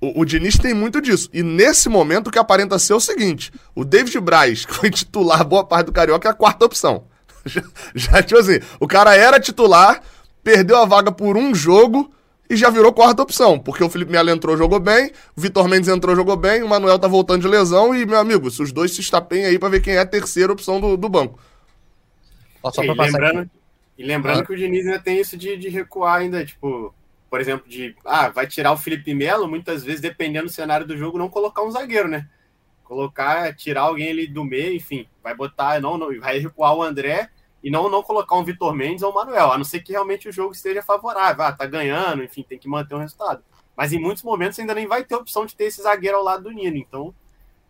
[0.00, 1.28] O, o Diniz tem muito disso.
[1.32, 5.44] E nesse momento o que aparenta ser o seguinte: o David Braz, que foi titular
[5.44, 7.04] boa parte do Carioca, é a quarta opção.
[7.44, 10.00] Já, já tipo assim, o cara era titular,
[10.44, 12.08] perdeu a vaga por um jogo
[12.48, 13.58] e já virou quarta opção.
[13.58, 17.00] Porque o Felipe Melo entrou, jogou bem, o Vitor Mendes entrou, jogou bem, o Manuel
[17.00, 19.80] tá voltando de lesão e, meu amigo, se os dois se estapem aí pra ver
[19.80, 21.40] quem é a terceira opção do, do banco.
[22.72, 23.50] Só e, lembrando, aqui.
[23.96, 24.44] E lembrando ah.
[24.46, 26.94] que o Diniz ainda tem isso de, de recuar ainda, tipo,
[27.28, 30.96] por exemplo, de ah, vai tirar o Felipe Melo, muitas vezes, dependendo do cenário do
[30.96, 32.28] jogo, não colocar um zagueiro, né?
[32.84, 37.30] Colocar, tirar alguém ali do meio, enfim, vai botar, não, não vai recuar o André
[37.62, 40.28] e não, não colocar um Vitor Mendes ou o Manuel, a não ser que realmente
[40.28, 43.42] o jogo esteja favorável, ah, tá ganhando, enfim, tem que manter o um resultado.
[43.76, 46.44] Mas em muitos momentos ainda nem vai ter opção de ter esse zagueiro ao lado
[46.44, 47.14] do Nino, então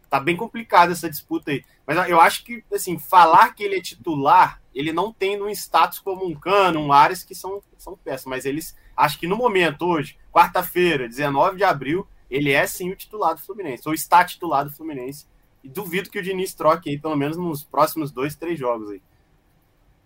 [0.09, 1.65] tá bem complicada essa disputa aí.
[1.87, 5.99] Mas eu acho que, assim, falar que ele é titular ele não tem um status
[5.99, 9.85] como um Cano, um Ares, que são, são peças, mas eles, acho que no momento,
[9.85, 14.65] hoje, quarta-feira, 19 de abril, ele é sim o titular do Fluminense, ou está titular
[14.65, 15.27] do Fluminense,
[15.63, 19.03] e duvido que o Diniz troque aí, pelo menos nos próximos dois, três jogos aí.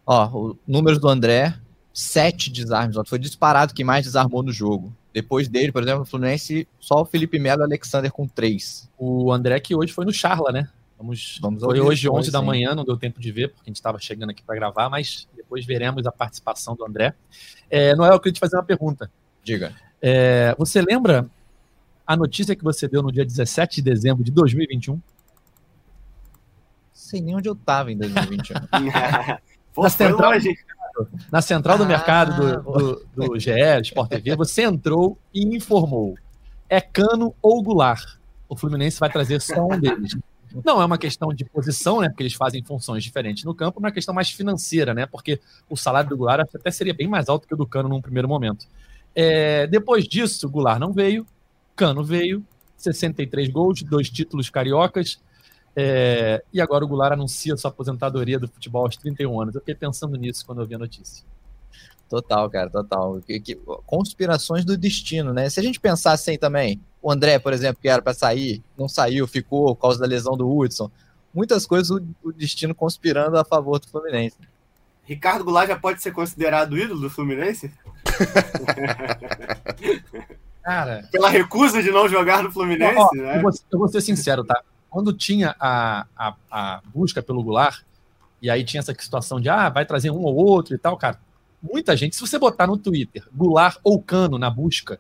[0.05, 1.55] Ó, o números do André,
[1.93, 4.93] sete desarmes, ó, foi disparado que mais desarmou no jogo.
[5.13, 8.91] Depois dele, por exemplo, o Fluminense, só o Felipe Melo e o Alexander com três.
[8.99, 10.69] O André que hoje foi no Charla, né?
[10.99, 13.77] Vamos, Vamos foi hoje, 11 da manhã, não deu tempo de ver, porque a gente
[13.77, 17.15] estava chegando aqui para gravar, mas depois veremos a participação do André.
[17.71, 19.11] É, Noel, eu queria te fazer uma pergunta.
[19.45, 19.75] Diga.
[20.01, 21.29] É, você lembra
[22.07, 25.01] a notícia que você deu no dia 17 de dezembro de 2021?
[26.93, 28.57] Sei nem onde eu estava em 2021.
[29.77, 30.33] na, central,
[31.31, 33.51] na central do ah, mercado do, do, do GE,
[33.83, 36.17] Sport TV, você entrou e informou:
[36.69, 38.17] é Cano ou Goulart?
[38.49, 40.17] O Fluminense vai trazer só um deles.
[40.65, 42.09] Não é uma questão de posição, né?
[42.09, 45.07] Porque eles fazem funções diferentes no campo, é uma questão mais financeira, né?
[45.07, 48.01] Porque o salário do Goulart até seria bem mais alto que o do Cano num
[48.01, 48.67] primeiro momento.
[49.15, 51.27] É, depois disso, o Goulart não veio,
[51.75, 52.45] Cano veio,
[52.77, 55.21] 63 gols, dois títulos cariocas.
[55.75, 59.55] É, e agora o Goulart anuncia sua aposentadoria do futebol aos 31 anos.
[59.55, 61.25] Eu fiquei pensando nisso quando eu vi a notícia.
[62.09, 63.21] Total, cara, total.
[63.85, 65.51] Conspirações do destino, né?
[65.51, 68.89] Se a gente pensar assim também, o André, por exemplo, que era para sair, não
[68.89, 70.91] saiu, ficou por causa da lesão do Hudson.
[71.33, 74.37] Muitas coisas o, o destino conspirando a favor do Fluminense.
[75.05, 77.71] Ricardo Goulart já pode ser considerado ídolo do Fluminense?
[80.65, 81.09] Cara.
[81.13, 83.37] Pela recusa de não jogar no Fluminense, ó, né?
[83.37, 84.61] eu, vou, eu vou ser sincero, tá?
[84.91, 87.83] Quando tinha a, a, a busca pelo Goulart,
[88.43, 91.21] e aí tinha essa situação de, ah, vai trazer um ou outro e tal, cara.
[91.63, 94.99] Muita gente, se você botar no Twitter Goulart ou Cano na busca,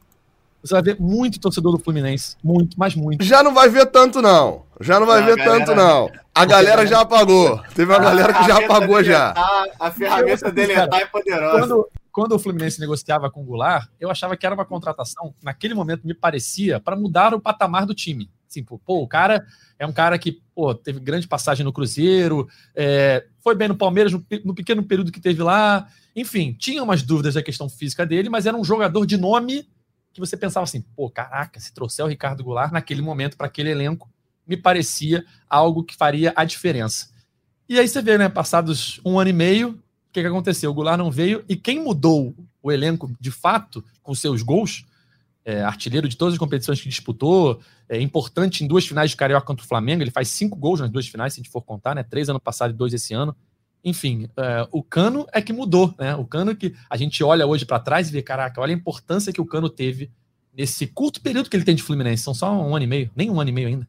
[0.66, 2.36] você vai ver muito torcedor do Fluminense.
[2.42, 3.24] Muito, mas muito.
[3.24, 4.64] Já não vai ver tanto, não.
[4.80, 6.10] Já não vai Não, ver galera- tanto, não.
[6.34, 7.58] A galera já apagou.
[7.74, 9.32] Teve uma galera que já apagou já.
[9.32, 11.58] tá- a ferramenta dele é poderosa.
[11.60, 15.72] Quando, quando o Fluminense negociava com o Goulart, eu achava que era uma contratação, naquele
[15.74, 18.28] momento me parecia, para mudar o patamar do time.
[18.48, 19.44] Assim, pô, pô, o cara
[19.78, 24.12] é um cara que pô, teve grande passagem no Cruzeiro, é, foi bem no Palmeiras
[24.12, 25.86] no, no pequeno período que teve lá.
[26.14, 29.66] Enfim, tinha umas dúvidas da questão física dele, mas era um jogador de nome
[30.16, 33.70] que você pensava assim, pô, caraca, se trouxer o Ricardo Goulart naquele momento para aquele
[33.70, 34.10] elenco,
[34.46, 37.10] me parecia algo que faria a diferença.
[37.68, 40.70] E aí você vê, né, passados um ano e meio, o que, que aconteceu?
[40.70, 44.86] O Goulart não veio e quem mudou o elenco de fato com seus gols,
[45.44, 49.46] é, artilheiro de todas as competições que disputou, é importante em duas finais de Carioca
[49.46, 51.94] contra o Flamengo, ele faz cinco gols nas duas finais, se a gente for contar,
[51.94, 52.02] né?
[52.02, 53.36] Três ano passado e dois esse ano.
[53.84, 56.14] Enfim, é, o Cano é que mudou, né?
[56.16, 59.32] O Cano que a gente olha hoje para trás e vê, caraca, olha a importância
[59.32, 60.10] que o Cano teve
[60.52, 62.22] nesse curto período que ele tem de Fluminense.
[62.22, 63.88] São só um ano e meio, nem um ano e meio ainda.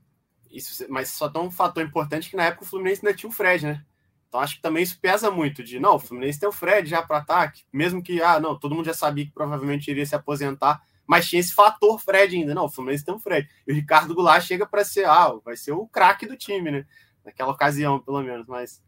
[0.52, 3.34] Isso, mas só tem um fator importante que na época o Fluminense ainda tinha o
[3.34, 3.84] Fred, né?
[4.28, 7.02] Então acho que também isso pesa muito de, não, o Fluminense tem o Fred já
[7.02, 10.82] para ataque, mesmo que, ah, não, todo mundo já sabia que provavelmente iria se aposentar,
[11.08, 12.54] mas tinha esse fator Fred ainda.
[12.54, 13.48] Não, o Fluminense tem o Fred.
[13.66, 16.86] E o Ricardo Goulart chega para ser, ah, vai ser o craque do time, né?
[17.24, 18.82] Naquela ocasião, pelo menos, mas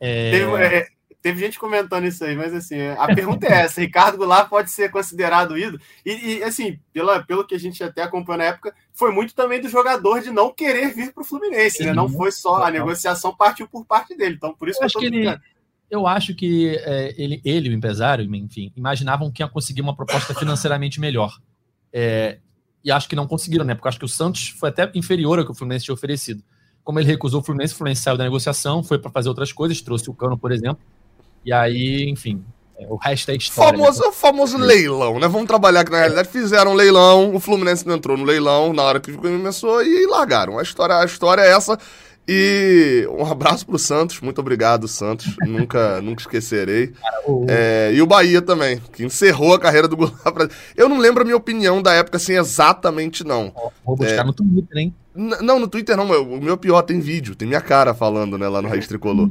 [0.00, 0.86] É, Teve, é,
[1.20, 4.90] teve gente comentando isso aí, mas assim, a pergunta é essa: Ricardo Goulart pode ser
[4.90, 5.78] considerado ídolo?
[6.04, 9.60] E, e, assim, pela, pelo que a gente até acompanhou na época, foi muito também
[9.60, 11.92] do jogador de não querer vir para o Fluminense, né?
[11.92, 14.36] Não foi só a negociação partiu por parte dele.
[14.36, 15.40] Então, por isso Eu que eu acho tô que ele-
[15.90, 20.32] eu acho que é, ele, ele, o empresário, enfim, imaginavam que ia conseguir uma proposta
[20.32, 21.36] financeiramente melhor.
[21.92, 22.38] É,
[22.82, 23.74] e acho que não conseguiram, né?
[23.74, 26.42] Porque eu acho que o Santos foi até inferior ao que o Fluminense tinha oferecido.
[26.84, 29.80] Como ele recusou o Fluminense, o Fluminense saiu da negociação, foi para fazer outras coisas,
[29.80, 30.80] trouxe o Cano, por exemplo.
[31.44, 32.42] E aí, enfim,
[32.78, 33.72] é, o resto é história.
[33.76, 33.84] né?
[33.84, 35.28] Famoso, famoso leilão, né?
[35.28, 38.82] Vamos trabalhar que na realidade fizeram um leilão, o Fluminense não entrou no leilão na
[38.82, 40.58] hora que começou e largaram.
[40.58, 41.78] A história, a história é essa.
[42.28, 45.34] E um abraço pro Santos, muito obrigado, Santos.
[45.40, 46.92] nunca, nunca esquecerei.
[47.48, 50.50] É, e o Bahia também, que encerrou a carreira do Goulart.
[50.76, 53.52] Eu não lembro a minha opinião da época assim exatamente, não.
[53.84, 54.94] Vou buscar no Twitter, hein?
[55.12, 58.62] Não, no Twitter não, o meu pior tem vídeo, tem minha cara falando, né, lá
[58.62, 59.28] no Raiz Tricolor.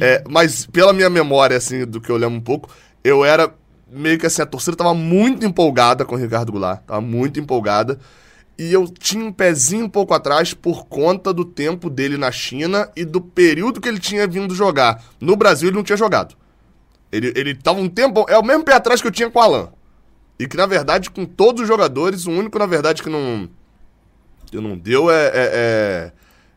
[0.00, 2.68] É, mas pela minha memória, assim, do que eu lembro um pouco,
[3.04, 3.54] eu era
[3.90, 7.98] meio que assim, a torcida tava muito empolgada com o Ricardo Goulart, tava muito empolgada.
[8.58, 12.90] E eu tinha um pezinho um pouco atrás por conta do tempo dele na China
[12.94, 15.02] e do período que ele tinha vindo jogar.
[15.18, 16.34] No Brasil ele não tinha jogado.
[17.10, 18.26] Ele, ele tava um tempo.
[18.28, 19.70] É o mesmo pé atrás que eu tinha com o Alan.
[20.38, 23.48] E que, na verdade, com todos os jogadores, o único, na verdade, que não.
[24.46, 25.26] Que não deu é.
[25.26, 26.12] é- é-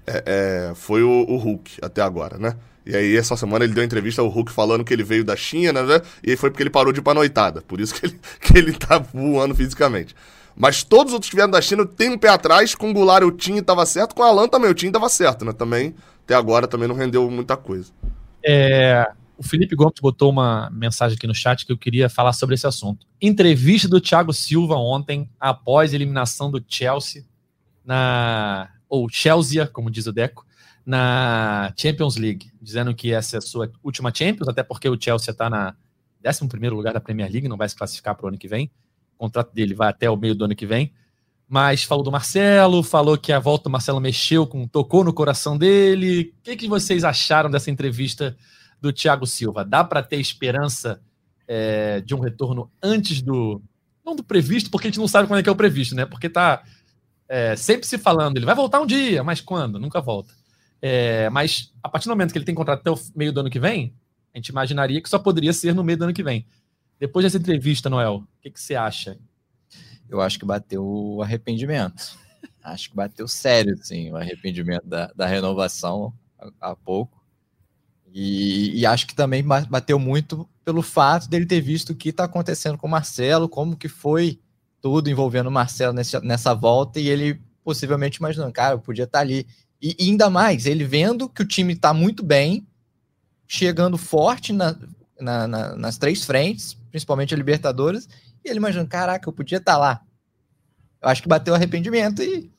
[0.06, 2.56] é- é- foi o, o Hulk até agora, né?
[2.86, 5.84] E aí, essa semana ele deu entrevista ao Hulk falando que ele veio da China,
[5.84, 6.02] né?
[6.22, 7.62] E foi porque ele parou de ir pra noitada.
[7.62, 10.14] Por isso que ele, que ele tá voando fisicamente.
[10.56, 12.76] Mas todos os outros que vieram da China, eu tenho um pé atrás.
[12.76, 14.16] Com o Goulart eu tinha e tava certo.
[14.16, 15.52] Com o Alan também eu tinha e tava certo, né?
[15.52, 17.92] Também, até agora, também não rendeu muita coisa.
[18.46, 22.56] É, o Felipe Gomes botou uma mensagem aqui no chat que eu queria falar sobre
[22.56, 23.06] esse assunto.
[23.22, 27.26] Entrevista do Thiago Silva ontem, após a eliminação do Chelsea
[27.84, 28.70] na.
[28.88, 30.46] ou Chelsea, como diz o Deco,
[30.86, 35.32] na Champions League, dizendo que essa é a sua última Champions, até porque o Chelsea
[35.32, 35.76] está na
[36.26, 38.72] 11 lugar da Premier League, não vai se classificar para o ano que vem.
[39.24, 40.92] Contrato dele vai até o meio do ano que vem.
[41.48, 45.58] Mas falou do Marcelo, falou que a volta do Marcelo mexeu, com, tocou no coração
[45.58, 46.34] dele.
[46.40, 48.36] O que, que vocês acharam dessa entrevista
[48.82, 49.64] do Thiago Silva?
[49.64, 51.02] Dá para ter esperança
[51.48, 53.62] é, de um retorno antes do.
[54.06, 56.06] Não do previsto, porque a gente não sabe quando é que é o previsto, né?
[56.06, 56.64] Porque tá
[57.30, 59.80] é, sempre se falando, ele vai voltar um dia, mas quando?
[59.80, 60.34] Nunca volta.
[60.82, 63.50] É, mas a partir do momento que ele tem contrato até o meio do ano
[63.50, 63.96] que vem,
[64.34, 66.46] a gente imaginaria que só poderia ser no meio do ano que vem.
[67.00, 69.18] Depois dessa entrevista, Noel, o que, que você acha?
[70.10, 72.18] Eu acho que bateu o arrependimento.
[72.64, 76.14] Acho que bateu sério, sim, o arrependimento da, da renovação
[76.62, 77.22] há, pouco.
[78.14, 82.08] E, e acho que também ba- bateu muito pelo fato dele ter visto o que
[82.10, 84.40] está acontecendo com o Marcelo, como que foi
[84.82, 89.20] tudo envolvendo o Marcelo nessa, nessa volta, e ele possivelmente imaginando, cara, eu podia estar
[89.20, 89.46] ali.
[89.82, 92.66] E, e ainda mais, ele vendo que o time está muito bem,
[93.48, 94.76] chegando forte na,
[95.20, 98.08] na- na- nas três frentes, principalmente a Libertadores,
[98.46, 100.00] e ele imaginando, caraca, eu podia estar lá.
[101.02, 102.52] Eu acho que bateu arrependimento e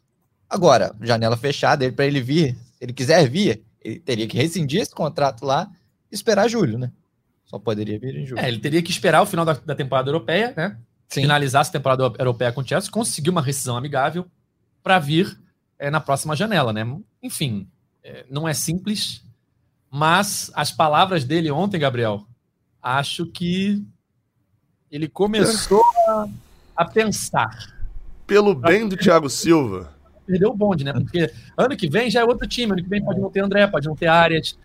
[0.50, 4.82] agora, janela fechada, ele para ele vir, se ele quiser vir, ele teria que rescindir
[4.82, 5.70] esse contrato lá
[6.10, 6.90] e esperar julho, né?
[7.44, 8.40] Só poderia vir em julho.
[8.40, 10.76] É, ele teria que esperar o final da, da temporada europeia, né?
[11.08, 11.20] Sim.
[11.20, 14.26] Finalizar essa temporada europeia com o Chelsea, conseguir uma rescisão amigável
[14.82, 15.38] para vir
[15.78, 16.84] é, na próxima janela, né?
[17.22, 17.68] Enfim,
[18.02, 19.22] é, não é simples,
[19.88, 22.26] mas as palavras dele ontem, Gabriel,
[22.82, 23.86] acho que
[24.94, 26.28] ele começou a,
[26.76, 27.74] a pensar.
[28.24, 29.92] Pelo bem do Thiago Silva.
[30.24, 30.92] Perdeu o bonde, né?
[30.92, 32.72] Porque ano que vem já é outro time.
[32.72, 34.56] Ano que vem pode não ter André, pode não ter Arias.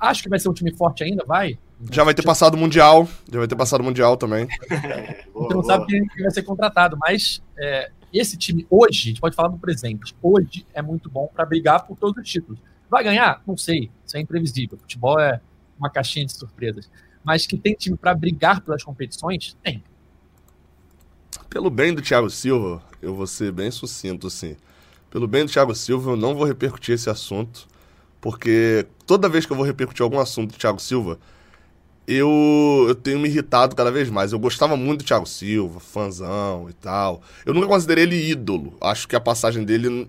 [0.00, 1.58] Acho que vai ser um time forte ainda, vai.
[1.92, 3.06] Já vai ter passado o Mundial.
[3.30, 4.48] Já vai ter passado o Mundial também.
[5.34, 9.36] Você não sabe quem vai ser contratado, mas é, esse time hoje, a gente pode
[9.36, 12.58] falar no presente, hoje é muito bom para brigar por todos os títulos.
[12.88, 13.42] Vai ganhar?
[13.46, 13.90] Não sei.
[14.06, 14.78] Isso é imprevisível.
[14.78, 15.42] Futebol é
[15.78, 16.88] uma caixinha de surpresas.
[17.24, 19.56] Mas que tem time para brigar pelas competições?
[19.62, 19.82] Tem.
[21.48, 24.56] Pelo bem do Thiago Silva, eu vou ser bem sucinto, assim.
[25.10, 27.66] Pelo bem do Thiago Silva, eu não vou repercutir esse assunto,
[28.20, 31.18] porque toda vez que eu vou repercutir algum assunto do Thiago Silva,
[32.06, 34.32] eu, eu tenho me irritado cada vez mais.
[34.32, 37.22] Eu gostava muito do Thiago Silva, fãzão e tal.
[37.46, 38.76] Eu nunca considerei ele ídolo.
[38.80, 40.08] Acho que a passagem dele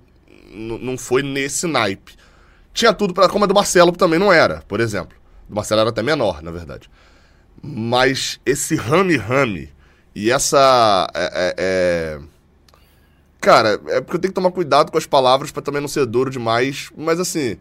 [0.51, 2.15] não foi nesse naipe.
[2.73, 5.17] Tinha tudo para como a do Marcelo também não era, por exemplo.
[5.47, 6.89] Do Marcelo era até menor, na verdade.
[7.61, 9.69] Mas esse rame-rame
[10.13, 11.09] e essa.
[11.13, 12.19] É, é, é...
[13.41, 16.05] Cara, é porque eu tenho que tomar cuidado com as palavras para também não ser
[16.05, 16.89] duro demais.
[16.97, 17.57] Mas assim,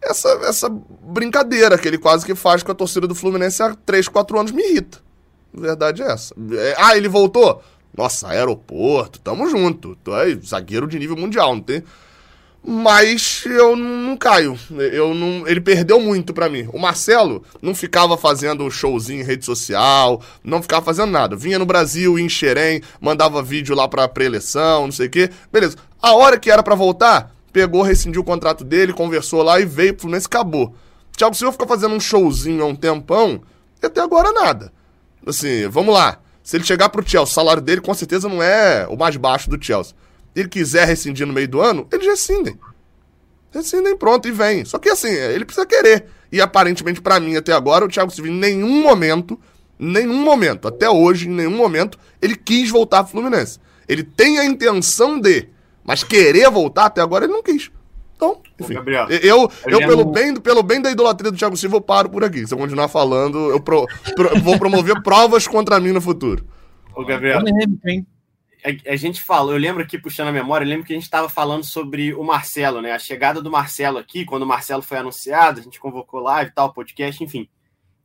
[0.00, 4.08] essa, essa brincadeira que ele quase que faz com a torcida do Fluminense há 3,
[4.08, 4.98] 4 anos me irrita.
[5.52, 6.34] Verdade é essa.
[6.52, 7.62] É, ah, ele voltou?
[7.96, 9.96] Nossa, aeroporto, tamo junto.
[10.04, 11.82] Tu é zagueiro de nível mundial, não tem.
[12.64, 14.58] Mas eu não caio.
[14.92, 16.68] Eu não, ele perdeu muito para mim.
[16.72, 21.36] O Marcelo não ficava fazendo showzinho em rede social, não ficava fazendo nada.
[21.36, 25.30] Vinha no Brasil, em Xerém, mandava vídeo lá pra pré-eleição, não sei o quê.
[25.52, 25.76] Beleza.
[26.00, 29.94] A hora que era para voltar, pegou, rescindiu o contrato dele, conversou lá e veio
[29.94, 30.74] pro Fluminense acabou.
[31.16, 33.40] Thiago Silva ficou fazendo um showzinho há um tempão
[33.82, 34.72] e até agora nada.
[35.26, 36.18] Assim, vamos lá.
[36.42, 39.50] Se ele chegar pro Chelsea, o salário dele com certeza não é o mais baixo
[39.50, 39.94] do Chelsea.
[40.34, 42.58] Ele quiser rescindir no meio do ano, eles rescindem.
[43.50, 44.64] Rescindem pronto e vem.
[44.64, 46.06] Só que assim, ele precisa querer.
[46.30, 49.38] E aparentemente para mim até agora, o Thiago Silva em nenhum momento,
[49.78, 53.58] nenhum momento, até hoje, em nenhum momento, ele quis voltar pro Fluminense.
[53.88, 55.48] Ele tem a intenção de
[55.88, 57.70] mas querer voltar até agora ele não quis.
[58.14, 58.74] Então, enfim.
[58.74, 62.10] Ô, Gabriel, eu, eu, pelo, bem, pelo bem da idolatria do Thiago Silva, eu paro
[62.10, 62.46] por aqui.
[62.46, 66.44] Se eu continuar falando, eu pro, pro, vou promover provas contra mim no futuro.
[66.94, 67.40] Ô, Gabriel.
[68.64, 71.04] A, a, gente falou, eu lembro aqui, puxando a memória, eu lembro que a gente
[71.04, 72.92] estava falando sobre o Marcelo, né?
[72.92, 76.72] A chegada do Marcelo aqui, quando o Marcelo foi anunciado, a gente convocou live tal,
[76.72, 77.48] podcast, enfim.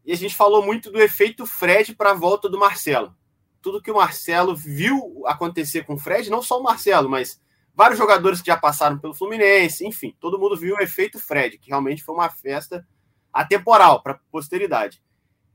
[0.06, 3.16] E a gente falou muito do efeito Fred para a volta do Marcelo.
[3.62, 7.41] Tudo que o Marcelo viu acontecer com o Fred, não só o Marcelo, mas
[7.74, 11.70] vários jogadores que já passaram pelo Fluminense, enfim, todo mundo viu o efeito Fred, que
[11.70, 12.86] realmente foi uma festa
[13.32, 15.01] atemporal para a posteridade.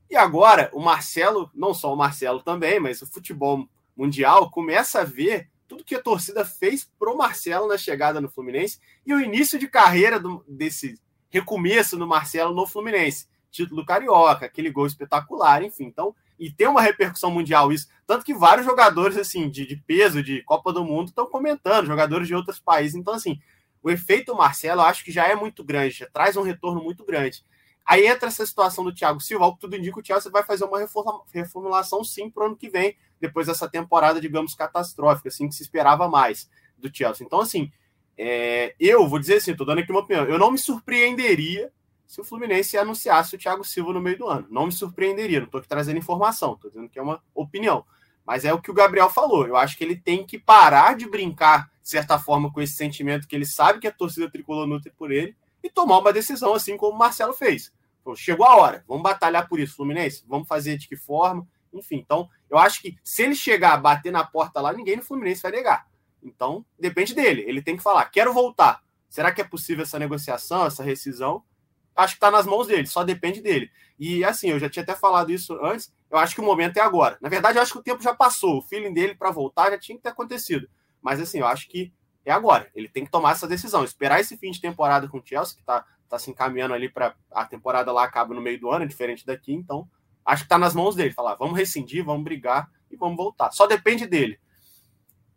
[0.09, 3.69] E agora, o Marcelo, não só o Marcelo também, mas o futebol
[3.99, 8.79] mundial começa a ver tudo que a torcida fez pro Marcelo na chegada no Fluminense
[9.05, 13.27] e o início de carreira do, desse recomeço no Marcelo no Fluminense.
[13.51, 15.85] Título carioca, aquele gol espetacular, enfim.
[15.85, 17.87] Então, e tem uma repercussão mundial isso.
[18.07, 22.27] Tanto que vários jogadores assim de, de peso de Copa do Mundo estão comentando, jogadores
[22.27, 22.95] de outros países.
[22.95, 23.39] Então, assim,
[23.83, 27.03] o efeito Marcelo eu acho que já é muito grande, já traz um retorno muito
[27.03, 27.43] grande.
[27.85, 30.79] Aí entra essa situação do Thiago Silva, que tudo indica, o Thiago vai fazer uma
[31.33, 35.63] reformulação sim para o ano que vem, depois dessa temporada, digamos, catastrófica, assim, que se
[35.63, 37.25] esperava mais do Chelsea.
[37.25, 37.71] Então, assim,
[38.17, 41.71] é, eu vou dizer assim, estou dando aqui uma opinião, eu não me surpreenderia
[42.05, 44.47] se o Fluminense anunciasse o Thiago Silva no meio do ano.
[44.49, 47.85] Não me surpreenderia, não estou aqui trazendo informação, estou dizendo que é uma opinião.
[48.25, 49.45] Mas é o que o Gabriel falou.
[49.45, 53.27] Eu acho que ele tem que parar de brincar, de certa forma, com esse sentimento
[53.27, 56.75] que ele sabe que a torcida tricolor nutre por ele e tomar uma decisão, assim
[56.77, 57.71] como o Marcelo fez.
[58.15, 61.97] Chegou a hora, vamos batalhar por isso, Fluminense, vamos fazer de que forma, enfim.
[61.97, 65.51] Então, eu acho que se ele chegar, bater na porta lá, ninguém no Fluminense vai
[65.51, 65.87] negar.
[66.21, 67.43] Então, depende dele.
[67.47, 68.81] Ele tem que falar: quero voltar.
[69.09, 71.43] Será que é possível essa negociação, essa rescisão?
[72.03, 73.69] acho que está nas mãos dele, só depende dele.
[73.99, 76.81] E assim, eu já tinha até falado isso antes, eu acho que o momento é
[76.81, 77.17] agora.
[77.21, 79.77] Na verdade, eu acho que o tempo já passou, o feeling dele para voltar já
[79.77, 80.69] tinha que ter acontecido.
[81.01, 81.93] Mas assim, eu acho que
[82.25, 82.69] é agora.
[82.73, 85.61] Ele tem que tomar essa decisão, esperar esse fim de temporada com o Chelsea, que
[85.61, 89.25] está tá se encaminhando ali para a temporada lá acaba no meio do ano, diferente
[89.25, 89.87] daqui, então
[90.25, 91.11] acho que está nas mãos dele.
[91.11, 93.51] Falar, vamos rescindir, vamos brigar e vamos voltar.
[93.51, 94.39] Só depende dele.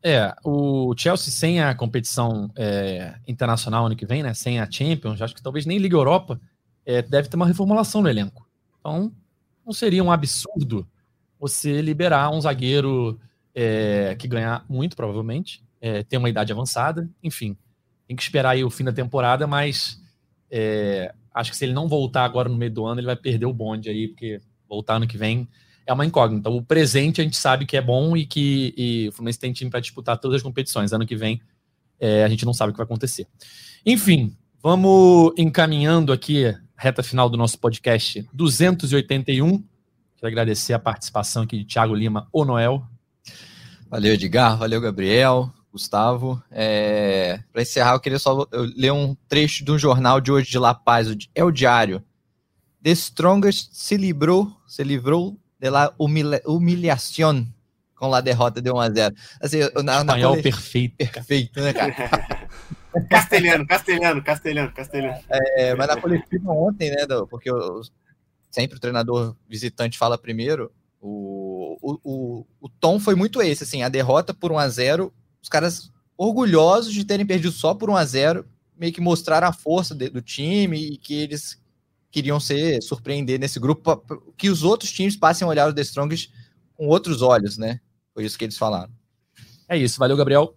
[0.05, 4.35] É, o Chelsea sem a competição é, internacional ano que vem, né?
[4.35, 6.41] Sem a Champions, acho que talvez nem Liga Europa,
[6.85, 8.47] é, deve ter uma reformulação no elenco.
[8.81, 9.13] Então,
[9.65, 10.89] não seria um absurdo
[11.39, 13.19] você liberar um zagueiro
[13.55, 17.57] é, que ganha muito, provavelmente, é, uma idade avançada, enfim.
[18.07, 20.01] Tem que esperar aí o fim da temporada, mas
[20.51, 23.47] é, acho que se ele não voltar agora no meio do ano, ele vai perder
[23.47, 24.41] o bonde aí, porque
[24.75, 25.49] voltar ano que vem
[25.87, 26.49] é uma incógnita.
[26.49, 29.71] O presente a gente sabe que é bom e que e o Fluminense tem time
[29.71, 30.93] para disputar todas as competições.
[30.93, 31.41] Ano que vem
[32.01, 33.27] é, a gente não sabe o que vai acontecer.
[33.85, 39.59] Enfim, vamos encaminhando aqui reta final do nosso podcast 281.
[40.17, 42.83] Quero agradecer a participação aqui de Thiago Lima, o Noel.
[43.91, 44.57] Valeu, Edgar.
[44.57, 45.53] Valeu, Gabriel.
[45.73, 46.43] Gustavo.
[46.51, 47.41] É...
[47.53, 48.47] Para encerrar, eu queria só
[48.77, 52.05] ler um trecho de um jornal de hoje de La Paz, é o Diário.
[52.83, 57.47] The Strongest se livrou, se livrou de la humilhación
[57.95, 59.15] com a derrota de 1 a 0.
[59.41, 60.43] Assim, na, Espanhol na...
[60.43, 60.97] perfeito.
[60.97, 61.95] Perfeito, né, cara?
[63.09, 65.23] castelhano, castelhano, castelhano, castelhano.
[65.31, 67.81] É, mas na coletiva ontem, né, porque eu,
[68.51, 73.85] sempre o treinador visitante fala primeiro, o, o, o, o tom foi muito esse, assim,
[73.85, 77.97] a derrota por 1 a 0 os caras orgulhosos de terem perdido só por 1
[77.97, 78.45] a 0
[78.77, 81.62] meio que mostraram a força de, do time e que eles
[82.13, 84.05] queriam ser surpreender nesse grupo,
[84.37, 86.31] que os outros times passem a olhar o The Strongest
[86.75, 87.81] com outros olhos, né?
[88.15, 88.93] Foi isso que eles falaram.
[89.67, 90.55] É isso, valeu, Gabriel.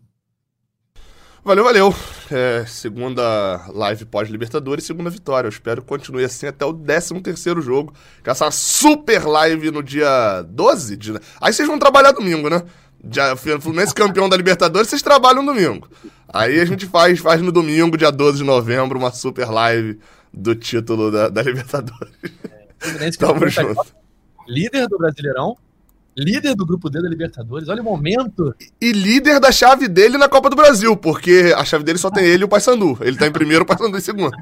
[1.45, 1.95] Valeu, valeu.
[2.31, 5.47] É, segunda live pós-Libertadores, segunda vitória.
[5.47, 7.93] Eu espero que continue assim até o 13 terceiro jogo.
[8.23, 11.13] Com essa super live no dia 12 de...
[11.39, 12.63] Aí vocês vão trabalhar domingo, né?
[13.11, 15.87] Já, Fluminense campeão da Libertadores, vocês trabalham domingo.
[16.27, 19.99] Aí a gente faz, faz no domingo, dia 12 de novembro, uma super live
[20.35, 22.13] do título da, da Libertadores.
[22.99, 23.85] É, Tamo junto.
[24.47, 25.57] Líder do Brasileirão,
[26.15, 27.67] líder do grupo D da Libertadores.
[27.67, 28.53] Olha o momento.
[28.79, 32.25] E líder da chave dele na Copa do Brasil, porque a chave dele só tem
[32.25, 32.97] ele e o Paysandu.
[33.01, 34.35] Ele tá em primeiro, o Paysandu em segundo.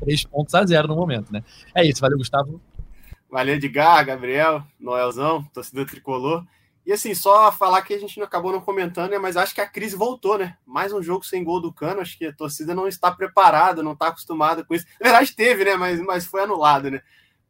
[0.00, 1.42] Três pontos a zero no momento, né?
[1.74, 2.60] É isso, valeu, Gustavo.
[3.30, 6.44] Valeu, Edgar, Gabriel, Noelzão, torcedor tricolor.
[6.84, 9.18] E assim, só falar que a gente acabou não comentando, né?
[9.18, 10.56] Mas acho que a crise voltou, né?
[10.66, 12.00] Mais um jogo sem gol do Cano.
[12.00, 14.86] Acho que a torcida não está preparada, não está acostumada com isso.
[15.00, 15.76] Na verdade, teve, né?
[15.76, 17.00] Mas, mas foi anulado, né?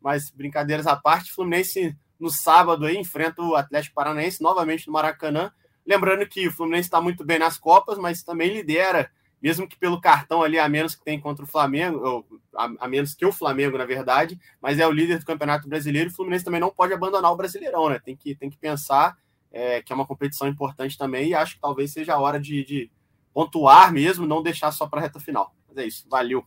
[0.01, 5.51] Mas brincadeiras à parte, Fluminense no sábado aí enfrenta o Atlético Paranaense novamente no Maracanã.
[5.85, 9.11] Lembrando que o Fluminense está muito bem nas Copas, mas também lidera,
[9.43, 12.27] mesmo que pelo cartão ali a menos que tem contra o Flamengo, ou
[12.57, 16.11] a, a menos que o Flamengo, na verdade, mas é o líder do Campeonato Brasileiro.
[16.11, 17.99] O Fluminense também não pode abandonar o Brasileirão, né?
[17.99, 19.17] Tem que, tem que pensar
[19.51, 22.65] é, que é uma competição importante também, e acho que talvez seja a hora de,
[22.65, 22.91] de
[23.35, 25.55] pontuar mesmo, não deixar só para a reta final.
[25.69, 26.45] Mas é isso, valeu.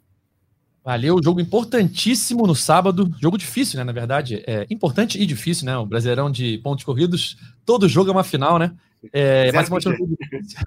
[0.83, 5.75] Valeu, jogo importantíssimo no sábado, jogo difícil, né, na verdade, é importante e difícil, né,
[5.75, 8.71] o Brasileirão de pontos corridos, todo jogo é uma final, né,
[9.13, 10.59] é, mas um jogo difícil.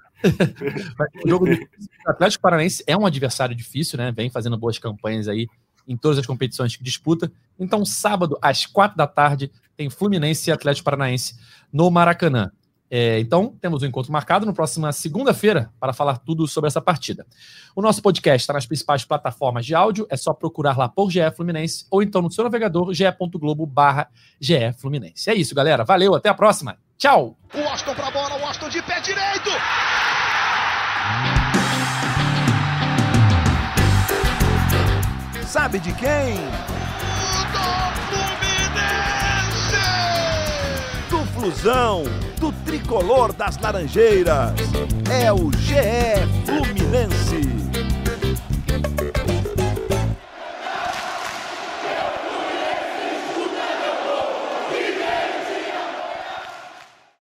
[1.25, 1.69] o jogo difícil.
[2.05, 5.47] O Atlético Paranaense é um adversário difícil, né, vem fazendo boas campanhas aí
[5.87, 10.53] em todas as competições que disputa, então sábado às quatro da tarde tem Fluminense e
[10.53, 11.35] Atlético Paranaense
[11.71, 12.51] no Maracanã.
[12.91, 17.25] É, então, temos um encontro marcado na próxima segunda-feira para falar tudo sobre essa partida.
[17.75, 21.19] O nosso podcast está nas principais plataformas de áudio, é só procurar lá por GE
[21.35, 24.09] Fluminense ou então no seu navegador ge.globo barra
[24.77, 25.29] Fluminense.
[25.29, 25.83] É isso, galera.
[25.83, 26.77] Valeu, até a próxima.
[26.99, 27.33] Tchau!
[27.53, 29.49] O Austin pra bola, o Austin de pé direito!
[35.47, 36.35] Sabe de quem?
[41.33, 42.03] Flusão,
[42.37, 44.59] do tricolor das Laranjeiras.
[45.09, 47.58] É o GE Fluminense.